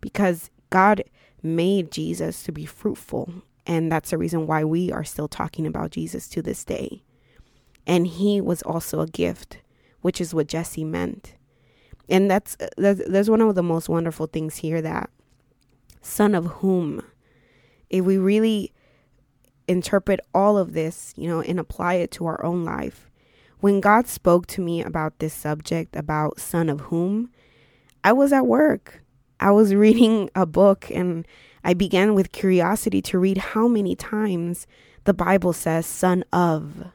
because 0.00 0.50
God 0.70 1.04
made 1.42 1.92
Jesus 1.92 2.42
to 2.42 2.52
be 2.52 2.66
fruitful. 2.66 3.32
And 3.66 3.90
that's 3.92 4.10
the 4.10 4.18
reason 4.18 4.46
why 4.46 4.64
we 4.64 4.90
are 4.90 5.04
still 5.04 5.28
talking 5.28 5.66
about 5.66 5.92
Jesus 5.92 6.28
to 6.30 6.42
this 6.42 6.64
day. 6.64 7.02
And 7.86 8.06
he 8.06 8.40
was 8.40 8.62
also 8.62 9.00
a 9.00 9.06
gift 9.06 9.58
which 10.04 10.20
is 10.20 10.34
what 10.34 10.46
Jesse 10.46 10.84
meant. 10.84 11.32
And 12.10 12.30
that's, 12.30 12.58
uh, 12.60 12.68
that's 12.76 13.00
there's 13.08 13.30
one 13.30 13.40
of 13.40 13.54
the 13.54 13.62
most 13.62 13.88
wonderful 13.88 14.26
things 14.26 14.56
here 14.56 14.82
that 14.82 15.08
son 16.02 16.34
of 16.34 16.44
whom 16.44 17.02
if 17.88 18.04
we 18.04 18.18
really 18.18 18.70
interpret 19.66 20.20
all 20.34 20.58
of 20.58 20.74
this, 20.74 21.14
you 21.16 21.26
know, 21.26 21.40
and 21.40 21.58
apply 21.58 21.94
it 21.94 22.10
to 22.10 22.26
our 22.26 22.44
own 22.44 22.66
life. 22.66 23.10
When 23.60 23.80
God 23.80 24.06
spoke 24.06 24.46
to 24.48 24.60
me 24.60 24.82
about 24.82 25.20
this 25.20 25.32
subject 25.32 25.96
about 25.96 26.38
son 26.38 26.68
of 26.68 26.80
whom, 26.80 27.30
I 28.02 28.12
was 28.12 28.30
at 28.30 28.46
work. 28.46 29.02
I 29.40 29.52
was 29.52 29.74
reading 29.74 30.28
a 30.34 30.44
book 30.44 30.90
and 30.90 31.26
I 31.64 31.72
began 31.72 32.14
with 32.14 32.30
curiosity 32.30 33.00
to 33.00 33.18
read 33.18 33.38
how 33.38 33.68
many 33.68 33.96
times 33.96 34.66
the 35.04 35.14
Bible 35.14 35.54
says 35.54 35.86
son 35.86 36.24
of. 36.30 36.88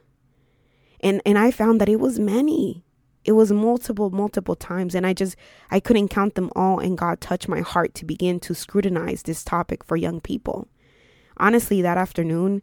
And 1.00 1.20
and 1.26 1.38
I 1.38 1.50
found 1.50 1.80
that 1.80 1.88
it 1.88 1.98
was 1.98 2.20
many 2.20 2.84
it 3.24 3.32
was 3.32 3.52
multiple 3.52 4.10
multiple 4.10 4.56
times 4.56 4.94
and 4.94 5.06
i 5.06 5.12
just 5.12 5.36
i 5.70 5.78
couldn't 5.78 6.08
count 6.08 6.34
them 6.34 6.50
all 6.56 6.78
and 6.78 6.98
god 6.98 7.20
touched 7.20 7.48
my 7.48 7.60
heart 7.60 7.94
to 7.94 8.04
begin 8.04 8.40
to 8.40 8.54
scrutinize 8.54 9.22
this 9.22 9.44
topic 9.44 9.84
for 9.84 9.96
young 9.96 10.20
people. 10.20 10.68
Honestly 11.36 11.82
that 11.82 11.98
afternoon 11.98 12.62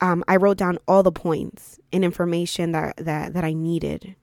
um, 0.00 0.22
i 0.28 0.36
wrote 0.36 0.58
down 0.58 0.78
all 0.86 1.02
the 1.02 1.12
points 1.12 1.78
and 1.92 2.04
information 2.04 2.72
that 2.72 2.96
that 2.96 3.34
that 3.34 3.44
i 3.44 3.52
needed. 3.52 4.14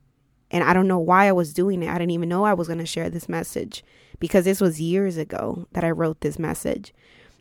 And 0.51 0.63
i 0.63 0.73
don't 0.73 0.87
know 0.87 0.99
why 0.99 1.27
i 1.27 1.31
was 1.31 1.53
doing 1.53 1.83
it. 1.83 1.89
I 1.89 1.97
didn't 1.97 2.11
even 2.11 2.29
know 2.29 2.45
i 2.45 2.53
was 2.53 2.67
going 2.67 2.79
to 2.79 2.85
share 2.85 3.09
this 3.09 3.29
message 3.29 3.83
because 4.19 4.45
this 4.45 4.61
was 4.61 4.79
years 4.79 5.17
ago 5.17 5.67
that 5.73 5.83
i 5.83 5.91
wrote 5.91 6.21
this 6.21 6.39
message 6.39 6.93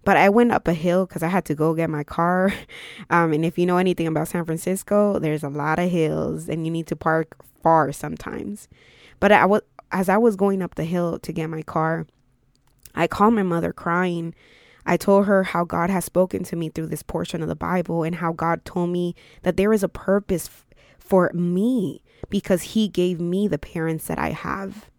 but 0.05 0.17
I 0.17 0.29
went 0.29 0.53
up 0.53 0.69
a 0.69 0.75
hill 0.75 1.07
because 1.07 1.23
I 1.23 1.29
had 1.29 1.45
to 1.47 1.55
go 1.55 1.75
get 1.75 1.91
my 1.91 2.05
car. 2.05 2.53
Um, 3.11 3.33
and 3.33 3.45
if 3.45 3.59
you 3.59 3.67
know 3.67 3.77
anything 3.77 4.07
about 4.07 4.29
San 4.29 4.45
Francisco, 4.45 5.19
there's 5.19 5.45
a 5.45 5.49
lot 5.49 5.79
of 5.79 5.91
hills 5.91 6.49
and 6.49 6.65
you 6.65 6.71
need 6.71 6.87
to 6.87 6.97
park 6.97 7.37
far 7.63 7.93
sometimes. 7.93 8.67
But 9.21 9.31
I 9.31 9.45
was 9.47 9.63
as 9.93 10.09
I 10.09 10.17
was 10.17 10.37
going 10.37 10.63
up 10.63 10.75
the 10.75 10.85
hill 10.85 11.19
to 11.21 11.33
get 11.33 11.51
my 11.51 11.63
car, 11.63 12.07
I 12.95 13.07
called 13.07 13.35
my 13.35 13.43
mother 13.43 13.73
crying. 13.73 14.35
I 14.87 14.97
told 14.97 15.27
her 15.27 15.45
how 15.45 15.65
God 15.65 15.91
has 15.91 16.05
spoken 16.05 16.45
to 16.45 16.57
me 16.57 16.69
through 16.69 16.89
this 16.89 17.03
portion 17.03 17.43
of 17.43 17.49
the 17.49 17.57
Bible 17.57 18.03
and 18.03 18.17
how 18.17 18.33
God 18.33 18.65
told 18.65 18.91
me 18.91 19.15
that 19.43 19.57
there 19.57 19.73
is 19.73 19.83
a 19.83 19.89
purpose 19.89 20.49
f- 20.49 20.67
for 20.99 21.31
me 21.33 22.03
because 22.29 22.63
He 22.63 22.89
gave 22.89 23.21
me 23.21 23.49
the 23.49 23.59
parents 23.59 24.07
that 24.07 24.19
I 24.19 24.31
have. 24.31 24.91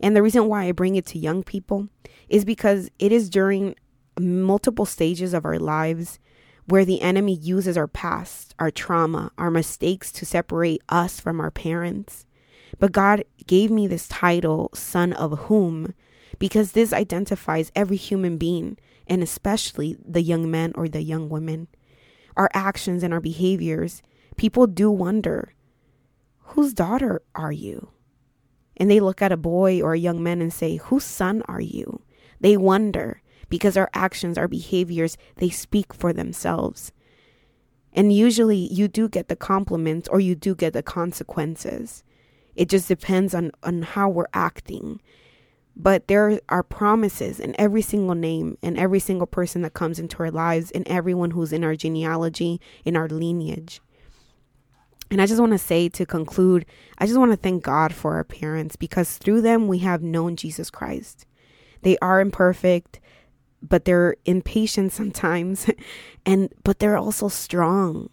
And 0.00 0.16
the 0.16 0.22
reason 0.22 0.48
why 0.48 0.64
I 0.64 0.72
bring 0.72 0.96
it 0.96 1.06
to 1.06 1.18
young 1.18 1.42
people 1.42 1.88
is 2.28 2.44
because 2.44 2.90
it 2.98 3.12
is 3.12 3.30
during 3.30 3.74
multiple 4.18 4.86
stages 4.86 5.34
of 5.34 5.44
our 5.44 5.58
lives 5.58 6.18
where 6.66 6.84
the 6.84 7.00
enemy 7.00 7.34
uses 7.34 7.76
our 7.76 7.86
past, 7.86 8.54
our 8.58 8.70
trauma, 8.70 9.30
our 9.38 9.50
mistakes 9.50 10.10
to 10.12 10.26
separate 10.26 10.82
us 10.88 11.20
from 11.20 11.40
our 11.40 11.50
parents. 11.50 12.26
But 12.78 12.92
God 12.92 13.24
gave 13.46 13.70
me 13.70 13.86
this 13.86 14.08
title, 14.08 14.70
Son 14.74 15.12
of 15.12 15.38
Whom, 15.40 15.94
because 16.38 16.72
this 16.72 16.92
identifies 16.92 17.72
every 17.74 17.96
human 17.96 18.36
being, 18.36 18.76
and 19.06 19.22
especially 19.22 19.96
the 20.04 20.22
young 20.22 20.50
men 20.50 20.72
or 20.74 20.88
the 20.88 21.02
young 21.02 21.28
women. 21.28 21.68
Our 22.36 22.50
actions 22.52 23.02
and 23.02 23.14
our 23.14 23.20
behaviors, 23.20 24.02
people 24.36 24.66
do 24.66 24.90
wonder, 24.90 25.54
whose 26.38 26.74
daughter 26.74 27.22
are 27.34 27.52
you? 27.52 27.90
And 28.76 28.90
they 28.90 29.00
look 29.00 29.22
at 29.22 29.32
a 29.32 29.38
boy 29.38 29.80
or 29.80 29.94
a 29.94 29.98
young 29.98 30.22
man 30.22 30.42
and 30.42 30.52
say, 30.52 30.76
whose 30.76 31.04
son 31.04 31.42
are 31.48 31.60
you? 31.60 32.02
They 32.40 32.56
wonder 32.56 33.22
because 33.48 33.76
our 33.76 33.90
actions, 33.94 34.38
our 34.38 34.48
behaviors, 34.48 35.16
they 35.36 35.48
speak 35.48 35.94
for 35.94 36.12
themselves. 36.12 36.92
And 37.92 38.12
usually 38.12 38.72
you 38.72 38.88
do 38.88 39.08
get 39.08 39.28
the 39.28 39.36
compliments 39.36 40.08
or 40.08 40.20
you 40.20 40.34
do 40.34 40.54
get 40.54 40.74
the 40.74 40.82
consequences. 40.82 42.04
It 42.54 42.68
just 42.68 42.88
depends 42.88 43.34
on, 43.34 43.52
on 43.62 43.82
how 43.82 44.08
we're 44.08 44.26
acting. 44.34 45.00
But 45.74 46.08
there 46.08 46.40
are 46.48 46.62
promises 46.62 47.40
in 47.40 47.54
every 47.58 47.82
single 47.82 48.14
name 48.14 48.56
and 48.62 48.78
every 48.78 48.98
single 48.98 49.26
person 49.26 49.62
that 49.62 49.74
comes 49.74 49.98
into 49.98 50.22
our 50.22 50.30
lives 50.30 50.70
and 50.70 50.86
everyone 50.88 51.32
who's 51.32 51.52
in 51.52 51.64
our 51.64 51.76
genealogy, 51.76 52.60
in 52.84 52.96
our 52.96 53.08
lineage. 53.08 53.80
And 55.10 55.22
I 55.22 55.26
just 55.26 55.40
want 55.40 55.52
to 55.52 55.58
say 55.58 55.88
to 55.90 56.06
conclude, 56.06 56.66
I 56.98 57.06
just 57.06 57.18
want 57.18 57.32
to 57.32 57.36
thank 57.36 57.62
God 57.62 57.94
for 57.94 58.14
our 58.14 58.24
parents 58.24 58.74
because 58.76 59.18
through 59.18 59.42
them 59.42 59.68
we 59.68 59.78
have 59.78 60.02
known 60.02 60.34
Jesus 60.36 60.70
Christ. 60.70 61.26
They 61.82 61.96
are 61.98 62.20
imperfect, 62.20 63.00
but 63.62 63.84
they're 63.84 64.16
impatient 64.24 64.92
sometimes 64.92 65.70
and 66.26 66.52
but 66.64 66.78
they're 66.78 66.96
also 66.96 67.28
strong. 67.28 68.10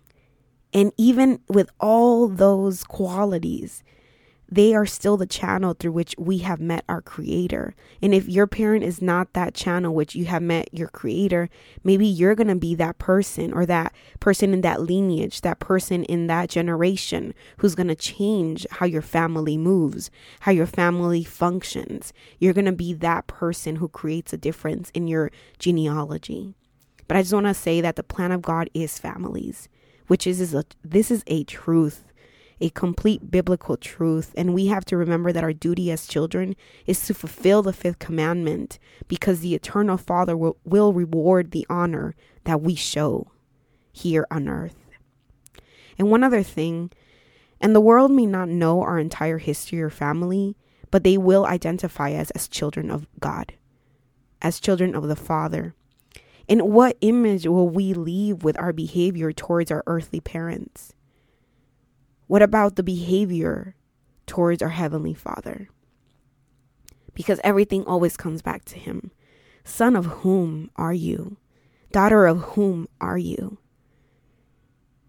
And 0.74 0.92
even 0.98 1.40
with 1.48 1.70
all 1.80 2.28
those 2.28 2.84
qualities, 2.84 3.84
they 4.54 4.76
are 4.76 4.86
still 4.86 5.18
the 5.18 5.26
channel 5.26 5.74
through 5.74 5.94
which 5.94 6.14
we 6.16 6.38
have 6.40 6.60
met 6.60 6.86
our 6.88 7.02
creator. 7.02 7.74
And 8.04 8.14
if 8.14 8.30
your 8.30 8.46
parent 8.46 8.84
is 8.84 9.02
not 9.02 9.34
that 9.34 9.56
channel 9.56 9.96
which 9.96 10.14
you 10.14 10.26
have 10.26 10.44
met 10.44 10.70
your 10.72 10.90
creator, 10.90 11.50
maybe 11.84 12.06
you're 12.06 12.36
going 12.36 12.50
to 12.50 12.56
be 12.56 12.76
that 12.76 13.00
person 13.00 13.52
or 13.52 13.66
that 13.66 13.96
person 14.20 14.54
in 14.54 14.62
that 14.62 14.82
lineage, 14.82 15.42
that 15.42 15.60
person 15.60 16.04
in 16.04 16.28
that 16.28 16.50
generation 16.50 17.34
who's 17.58 17.74
going 17.74 17.88
to 17.88 17.96
change 17.96 18.68
how 18.70 18.86
your 18.86 19.02
family 19.02 19.58
moves, 19.58 20.12
how 20.42 20.52
your 20.52 20.68
family 20.68 21.24
functions. 21.24 22.14
You're 22.38 22.54
going 22.54 22.66
to 22.66 22.72
be 22.72 22.94
that 22.94 23.26
person 23.26 23.78
who 23.78 23.88
creates 23.88 24.34
a 24.34 24.38
difference 24.38 24.92
in 24.92 25.08
your 25.08 25.32
genealogy. 25.58 26.54
But 27.08 27.18
I 27.18 27.24
just 27.24 27.34
want 27.34 27.48
to 27.48 27.56
say 27.56 27.82
that 27.82 27.96
the 27.96 28.04
plan 28.04 28.32
of 28.32 28.44
God 28.44 28.70
is 28.76 29.00
families, 29.00 29.68
which 30.06 30.28
is, 30.28 30.40
is 30.40 30.54
a, 30.54 30.64
this 30.84 31.10
is 31.10 31.24
a 31.26 31.44
truth 31.44 32.06
a 32.64 32.70
complete 32.70 33.30
biblical 33.30 33.76
truth. 33.76 34.34
And 34.38 34.54
we 34.54 34.68
have 34.68 34.86
to 34.86 34.96
remember 34.96 35.34
that 35.34 35.44
our 35.44 35.52
duty 35.52 35.92
as 35.92 36.08
children 36.08 36.56
is 36.88 37.06
to 37.06 37.14
fulfill 37.14 37.62
the 37.62 37.74
fifth 37.74 38.00
commandment 38.00 38.80
because 39.10 39.42
the 39.42 39.54
eternal 39.54 39.98
Father 39.98 40.38
will, 40.38 40.56
will 40.64 40.94
reward 40.94 41.52
the 41.52 41.68
honor 41.70 42.16
that 42.46 42.62
we 42.62 42.74
show 42.74 43.28
here 43.92 44.26
on 44.32 44.48
earth. 44.48 44.78
And 46.00 46.10
one 46.10 46.24
other 46.24 46.42
thing, 46.42 46.90
and 47.60 47.76
the 47.76 47.82
world 47.82 48.12
may 48.12 48.26
not 48.26 48.48
know 48.48 48.82
our 48.82 48.98
entire 48.98 49.40
history 49.40 49.82
or 49.82 49.90
family, 49.90 50.56
but 50.90 51.04
they 51.04 51.18
will 51.18 51.46
identify 51.46 52.14
us 52.14 52.32
as 52.32 52.48
children 52.48 52.90
of 52.90 53.08
God, 53.20 53.56
as 54.42 54.62
children 54.62 54.96
of 54.96 55.10
the 55.10 55.18
Father. 55.18 55.76
And 56.48 56.62
what 56.62 56.98
image 57.02 57.46
will 57.46 57.68
we 57.68 57.94
leave 57.94 58.44
with 58.44 58.58
our 58.58 58.72
behavior 58.72 59.34
towards 59.34 59.70
our 59.70 59.84
earthly 59.86 60.22
parents? 60.22 60.94
What 62.34 62.42
about 62.42 62.78
the 62.78 62.82
behavior 62.82 63.76
towards 64.26 64.64
our 64.64 64.70
Heavenly 64.70 65.14
Father? 65.14 65.70
Because 67.14 67.40
everything 67.44 67.86
always 67.86 68.18
comes 68.18 68.42
back 68.42 68.66
to 68.66 68.80
Him. 68.80 69.12
Son 69.64 69.96
of 69.96 70.08
whom 70.08 70.72
are 70.76 70.96
you? 70.96 71.38
Daughter 71.92 72.26
of 72.26 72.40
whom 72.40 72.88
are 73.00 73.20
you? 73.20 73.60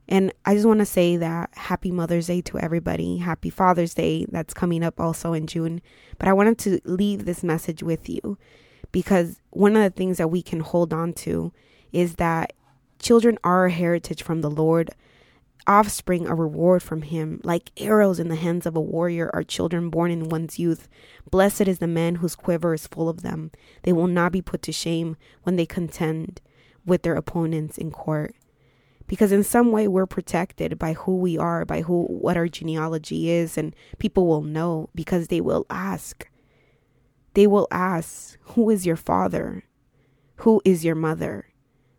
And 0.07 0.35
I 0.45 0.53
just 0.53 0.67
want 0.67 0.81
to 0.81 0.85
say 0.85 1.17
that 1.17 1.49
happy 1.55 1.91
Mother's 1.91 2.27
Day 2.27 2.43
to 2.43 2.59
everybody. 2.59 3.17
Happy 3.17 3.49
Father's 3.49 3.95
Day 3.95 4.27
that's 4.29 4.53
coming 4.53 4.85
up 4.85 5.01
also 5.01 5.33
in 5.33 5.47
June. 5.47 5.81
But 6.19 6.29
I 6.29 6.35
wanted 6.35 6.59
to 6.59 6.81
leave 6.85 7.25
this 7.25 7.43
message 7.43 7.83
with 7.83 8.07
you 8.07 8.37
because 8.93 9.41
one 9.49 9.77
of 9.77 9.83
the 9.83 9.97
things 9.97 10.19
that 10.19 10.29
we 10.29 10.43
can 10.43 10.61
hold 10.61 10.93
on 10.93 11.15
to 11.15 11.55
is 11.91 12.17
that 12.17 12.53
children 12.99 13.39
are 13.43 13.65
a 13.65 13.73
heritage 13.73 14.23
from 14.23 14.43
the 14.43 14.51
Lord 14.51 14.91
offspring 15.67 16.27
a 16.27 16.35
reward 16.35 16.83
from 16.83 17.03
him. 17.03 17.41
Like 17.45 17.71
arrows 17.77 18.21
in 18.21 18.29
the 18.29 18.37
hands 18.37 18.67
of 18.67 18.77
a 18.77 18.81
warrior 18.81 19.31
are 19.33 19.43
children 19.43 19.91
born 19.91 20.11
in 20.11 20.29
one's 20.29 20.59
youth. 20.59 20.89
Blessed 21.31 21.63
is 21.63 21.79
the 21.79 21.87
man 21.87 22.17
whose 22.17 22.37
quiver 22.37 22.75
is 22.75 22.87
full 22.87 23.09
of 23.09 23.23
them. 23.23 23.51
They 23.83 23.93
will 23.93 24.07
not 24.07 24.33
be 24.33 24.43
put 24.43 24.63
to 24.63 24.73
shame 24.73 25.17
when 25.43 25.57
they 25.57 25.67
contend 25.67 26.41
with 26.87 27.03
their 27.03 27.15
opponents 27.15 27.79
in 27.79 27.91
court. 27.91 28.35
Because 29.07 29.33
in 29.33 29.45
some 29.45 29.71
way 29.71 29.87
we're 29.87 30.07
protected 30.07 30.79
by 30.79 30.95
who 30.95 31.17
we 31.17 31.37
are, 31.37 31.65
by 31.65 31.83
who 31.83 32.05
what 32.05 32.37
our 32.37 32.49
genealogy 32.49 33.31
is, 33.31 33.59
and 33.59 33.77
people 33.99 34.27
will 34.27 34.43
know 34.43 34.89
because 34.95 35.29
they 35.29 35.41
will 35.41 35.67
ask. 35.69 36.29
They 37.35 37.47
will 37.47 37.69
ask, 37.71 38.39
Who 38.41 38.71
is 38.71 38.87
your 38.87 38.97
father? 38.97 39.65
Who 40.37 40.63
is 40.65 40.85
your 40.85 40.95
mother? 40.95 41.49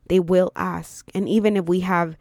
They 0.07 0.19
will 0.19 0.51
ask. 0.55 1.09
And 1.13 1.29
even 1.29 1.57
if 1.57 1.65
we 1.65 1.81
have 1.81 2.17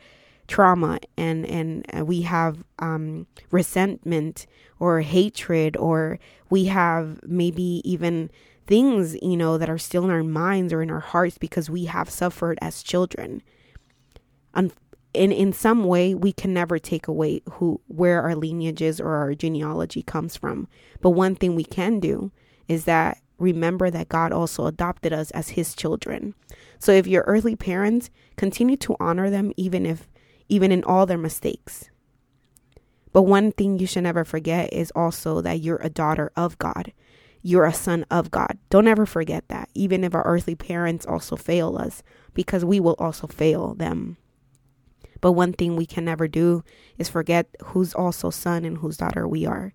trauma 0.46 0.98
and 1.16 1.46
and 1.46 1.87
uh, 1.96 2.04
we 2.04 2.22
have 2.22 2.64
um, 2.78 3.26
resentment 3.50 4.46
or 4.78 5.00
hatred 5.00 5.76
or 5.76 6.18
we 6.50 6.66
have 6.66 7.20
maybe 7.24 7.80
even 7.85 8.30
things 8.66 9.14
you 9.22 9.37
know 9.37 9.59
that 9.59 9.70
are 9.70 9.78
still 9.78 10.04
in 10.04 10.11
our 10.11 10.22
minds 10.22 10.72
or 10.72 10.83
in 10.83 10.90
our 10.90 11.00
hearts 11.00 11.38
because 11.38 11.70
we 11.70 11.87
have 11.87 12.11
suffered 12.11 12.59
as 12.61 12.83
children. 12.83 13.42
And 14.54 14.72
in 15.12 15.33
in 15.33 15.52
some 15.52 15.85
way 15.85 16.14
we 16.14 16.33
can 16.33 16.52
never 16.52 16.78
take 16.78 17.09
away 17.09 17.40
who 17.52 17.80
where 17.87 18.22
our 18.22 18.35
lineages 18.35 19.00
or 19.00 19.14
our 19.14 19.35
genealogy 19.35 20.02
comes 20.02 20.37
from. 20.37 20.68
But 21.00 21.11
one 21.11 21.37
thing 21.37 21.54
we 21.54 21.64
can 21.64 22.00
do 22.00 22.33
is 22.68 22.85
that 22.85 23.18
remember 23.38 23.90
that 23.90 24.09
God 24.09 24.33
also 24.33 24.66
adopted 24.66 25.12
us 25.12 25.30
as 25.33 25.50
his 25.50 25.74
children. 25.74 26.35
So 26.78 26.92
if 26.92 27.07
your 27.07 27.24
earthly 27.26 27.57
parents 27.57 28.11
continue 28.37 28.76
to 28.78 28.96
honor 29.00 29.30
them 29.30 29.52
even 29.57 29.87
if 29.87 30.09
even 30.48 30.72
in 30.72 30.85
all 30.85 31.07
their 31.07 31.18
mistakes. 31.18 31.90
But 33.12 33.22
one 33.22 33.52
thing 33.52 33.78
you 33.78 33.87
should 33.87 34.02
never 34.02 34.24
forget 34.24 34.72
is 34.72 34.90
also 34.94 35.40
that 35.40 35.61
you're 35.61 35.80
a 35.83 35.88
daughter 35.88 36.33
of 36.37 36.59
God. 36.59 36.92
You're 37.42 37.66
a 37.66 37.72
son 37.72 38.04
of 38.11 38.30
God. 38.30 38.59
Don't 38.70 38.88
ever 38.88 39.07
forget 39.07 39.48
that, 39.48 39.68
even 39.74 40.02
if 40.02 40.14
our 40.14 40.26
earthly 40.26 40.54
parents 40.54 41.07
also 41.07 41.37
fail 41.37 41.76
us, 41.76 42.02
because 42.33 42.64
we 42.64 42.80
will 42.80 42.96
also 42.98 43.26
fail 43.26 43.74
them. 43.74 44.16
But 45.20 45.33
one 45.33 45.52
thing 45.52 45.76
we 45.76 45.87
can 45.87 46.04
never 46.04 46.26
do 46.26 46.64
is 46.98 47.09
forget 47.09 47.48
who's 47.66 47.94
also 47.94 48.30
son 48.30 48.64
and 48.64 48.78
whose 48.78 48.96
daughter 48.96 49.28
we 49.28 49.46
are. 49.46 49.74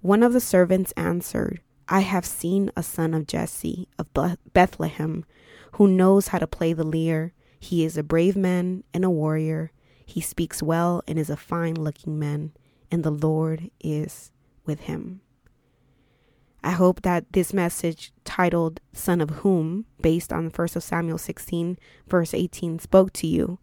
One 0.00 0.22
of 0.22 0.32
the 0.32 0.40
servants 0.40 0.92
answered, 0.96 1.60
I 1.88 2.00
have 2.00 2.26
seen 2.26 2.70
a 2.76 2.82
son 2.82 3.14
of 3.14 3.26
Jesse 3.26 3.88
of 3.98 4.08
Bethlehem 4.52 5.24
who 5.72 5.86
knows 5.86 6.28
how 6.28 6.38
to 6.38 6.46
play 6.46 6.72
the 6.72 6.84
lyre 6.84 7.32
he 7.62 7.84
is 7.84 7.96
a 7.96 8.02
brave 8.02 8.36
man 8.36 8.82
and 8.92 9.04
a 9.04 9.10
warrior. 9.10 9.70
He 10.04 10.20
speaks 10.20 10.64
well 10.64 11.00
and 11.06 11.16
is 11.16 11.30
a 11.30 11.36
fine 11.36 11.76
looking 11.76 12.18
man, 12.18 12.50
and 12.90 13.04
the 13.04 13.12
Lord 13.12 13.70
is 13.80 14.32
with 14.66 14.80
him. 14.80 15.20
I 16.64 16.72
hope 16.72 17.02
that 17.02 17.32
this 17.32 17.54
message 17.54 18.12
titled 18.24 18.80
Son 18.92 19.20
of 19.20 19.30
Whom, 19.30 19.86
based 20.00 20.32
on 20.32 20.50
1 20.50 20.68
Samuel 20.68 21.18
16, 21.18 21.78
verse 22.08 22.34
18, 22.34 22.80
spoke 22.80 23.12
to 23.12 23.28
you. 23.28 23.60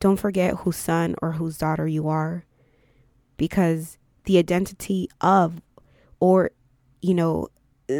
Don't 0.00 0.18
forget 0.18 0.60
whose 0.60 0.76
son 0.76 1.14
or 1.20 1.32
whose 1.32 1.58
daughter 1.58 1.86
you 1.86 2.08
are, 2.08 2.46
because 3.36 3.98
the 4.24 4.38
identity 4.38 5.10
of, 5.20 5.60
or, 6.20 6.52
you 7.02 7.12
know, 7.12 7.48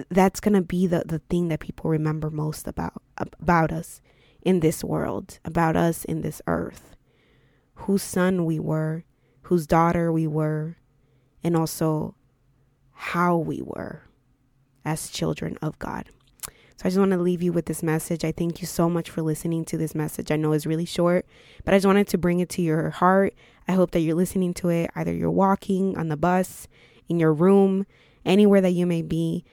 that's 0.08 0.40
going 0.40 0.54
to 0.54 0.62
be 0.62 0.86
the, 0.86 1.02
the 1.04 1.18
thing 1.18 1.48
that 1.48 1.60
people 1.60 1.90
remember 1.90 2.30
most 2.30 2.66
about 2.66 3.02
about 3.18 3.70
us 3.70 4.00
in 4.46 4.60
this 4.60 4.84
world, 4.84 5.40
about 5.44 5.74
us 5.74 6.04
in 6.04 6.22
this 6.22 6.40
earth, 6.46 6.94
whose 7.74 8.02
son 8.02 8.44
we 8.44 8.60
were, 8.60 9.02
whose 9.42 9.66
daughter 9.66 10.12
we 10.12 10.24
were, 10.24 10.76
and 11.42 11.56
also 11.56 12.14
how 12.92 13.36
we 13.36 13.60
were 13.60 14.04
as 14.84 15.10
children 15.10 15.58
of 15.60 15.76
God. 15.80 16.08
So 16.76 16.82
I 16.84 16.88
just 16.90 16.98
want 16.98 17.10
to 17.10 17.18
leave 17.18 17.42
you 17.42 17.52
with 17.52 17.66
this 17.66 17.82
message. 17.82 18.24
I 18.24 18.30
thank 18.30 18.60
you 18.60 18.68
so 18.68 18.88
much 18.88 19.10
for 19.10 19.20
listening 19.20 19.64
to 19.64 19.76
this 19.76 19.96
message. 19.96 20.30
I 20.30 20.36
know 20.36 20.52
it's 20.52 20.64
really 20.64 20.84
short, 20.84 21.26
but 21.64 21.74
I 21.74 21.78
just 21.78 21.86
wanted 21.86 22.06
to 22.08 22.18
bring 22.18 22.38
it 22.38 22.48
to 22.50 22.62
your 22.62 22.90
heart. 22.90 23.34
I 23.66 23.72
hope 23.72 23.90
that 23.90 24.00
you're 24.00 24.14
listening 24.14 24.54
to 24.54 24.68
it 24.68 24.90
either 24.94 25.12
you're 25.12 25.28
walking 25.28 25.98
on 25.98 26.08
the 26.08 26.16
bus, 26.16 26.68
in 27.08 27.18
your 27.18 27.32
room, 27.32 27.84
anywhere 28.24 28.60
that 28.60 28.70
you 28.70 28.86
may 28.86 29.02
be. 29.02 29.44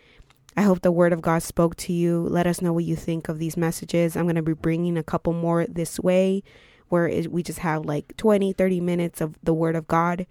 I 0.56 0.62
hope 0.62 0.82
the 0.82 0.92
word 0.92 1.14
of 1.14 1.22
God 1.22 1.42
spoke 1.42 1.76
to 1.78 1.94
you. 1.94 2.28
Let 2.30 2.46
us 2.46 2.62
know 2.62 2.74
what 2.74 2.84
you 2.84 2.96
think 2.96 3.28
of 3.28 3.40
these 3.40 3.58
messages. 3.58 4.16
I'm 4.16 4.26
going 4.26 4.36
to 4.36 4.42
be 4.42 4.54
bringing 4.54 4.98
a 4.98 5.04
couple 5.04 5.34
more 5.34 5.66
this 5.66 6.00
way 6.00 6.44
where 6.90 7.08
it, 7.08 7.32
we 7.32 7.42
just 7.42 7.60
have 7.60 7.86
like 7.86 8.16
20, 8.18 8.54
30 8.54 8.80
minutes 8.80 9.20
of 9.20 9.36
the 9.42 9.54
word 9.54 9.76
of 9.76 9.88
God 9.88 10.28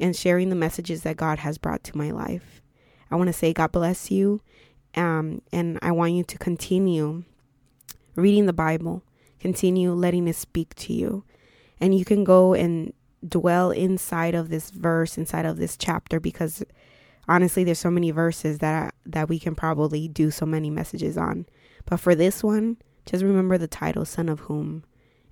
and 0.00 0.14
sharing 0.14 0.48
the 0.48 0.56
messages 0.56 1.02
that 1.02 1.16
God 1.16 1.40
has 1.40 1.58
brought 1.58 1.82
to 1.84 1.98
my 1.98 2.10
life. 2.10 2.62
I 3.10 3.16
want 3.16 3.28
to 3.28 3.32
say 3.32 3.52
God 3.52 3.72
bless 3.72 4.10
you. 4.10 4.40
Um, 4.94 5.42
and 5.52 5.78
I 5.82 5.90
want 5.90 6.12
you 6.12 6.22
to 6.22 6.38
continue 6.38 7.24
reading 8.14 8.46
the 8.46 8.52
Bible, 8.52 9.02
continue 9.40 9.92
letting 9.92 10.28
it 10.28 10.36
speak 10.36 10.74
to 10.76 10.92
you. 10.92 11.24
And 11.80 11.98
you 11.98 12.04
can 12.04 12.22
go 12.22 12.54
and 12.54 12.92
dwell 13.26 13.70
inside 13.72 14.34
of 14.34 14.50
this 14.50 14.70
verse, 14.70 15.18
inside 15.18 15.46
of 15.46 15.56
this 15.56 15.76
chapter, 15.76 16.20
because 16.20 16.62
honestly, 17.28 17.64
there's 17.64 17.78
so 17.78 17.90
many 17.90 18.10
verses 18.10 18.58
that 18.58 18.94
that 19.06 19.28
we 19.28 19.38
can 19.38 19.54
probably 19.54 20.08
do 20.08 20.30
so 20.30 20.46
many 20.46 20.70
messages 20.70 21.16
on. 21.16 21.46
But 21.86 22.00
for 22.00 22.14
this 22.14 22.42
one, 22.42 22.78
just 23.06 23.22
remember 23.22 23.58
the 23.58 23.68
title, 23.68 24.04
Son 24.04 24.28
of 24.28 24.40
Whom, 24.40 24.84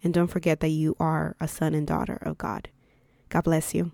and 0.02 0.12
don't 0.12 0.28
forget 0.28 0.60
that 0.60 0.68
you 0.68 0.96
are 1.00 1.36
a 1.40 1.48
son 1.48 1.74
and 1.74 1.86
daughter 1.86 2.18
of 2.22 2.38
God. 2.38 2.68
God 3.28 3.44
bless 3.44 3.74
you. 3.74 3.92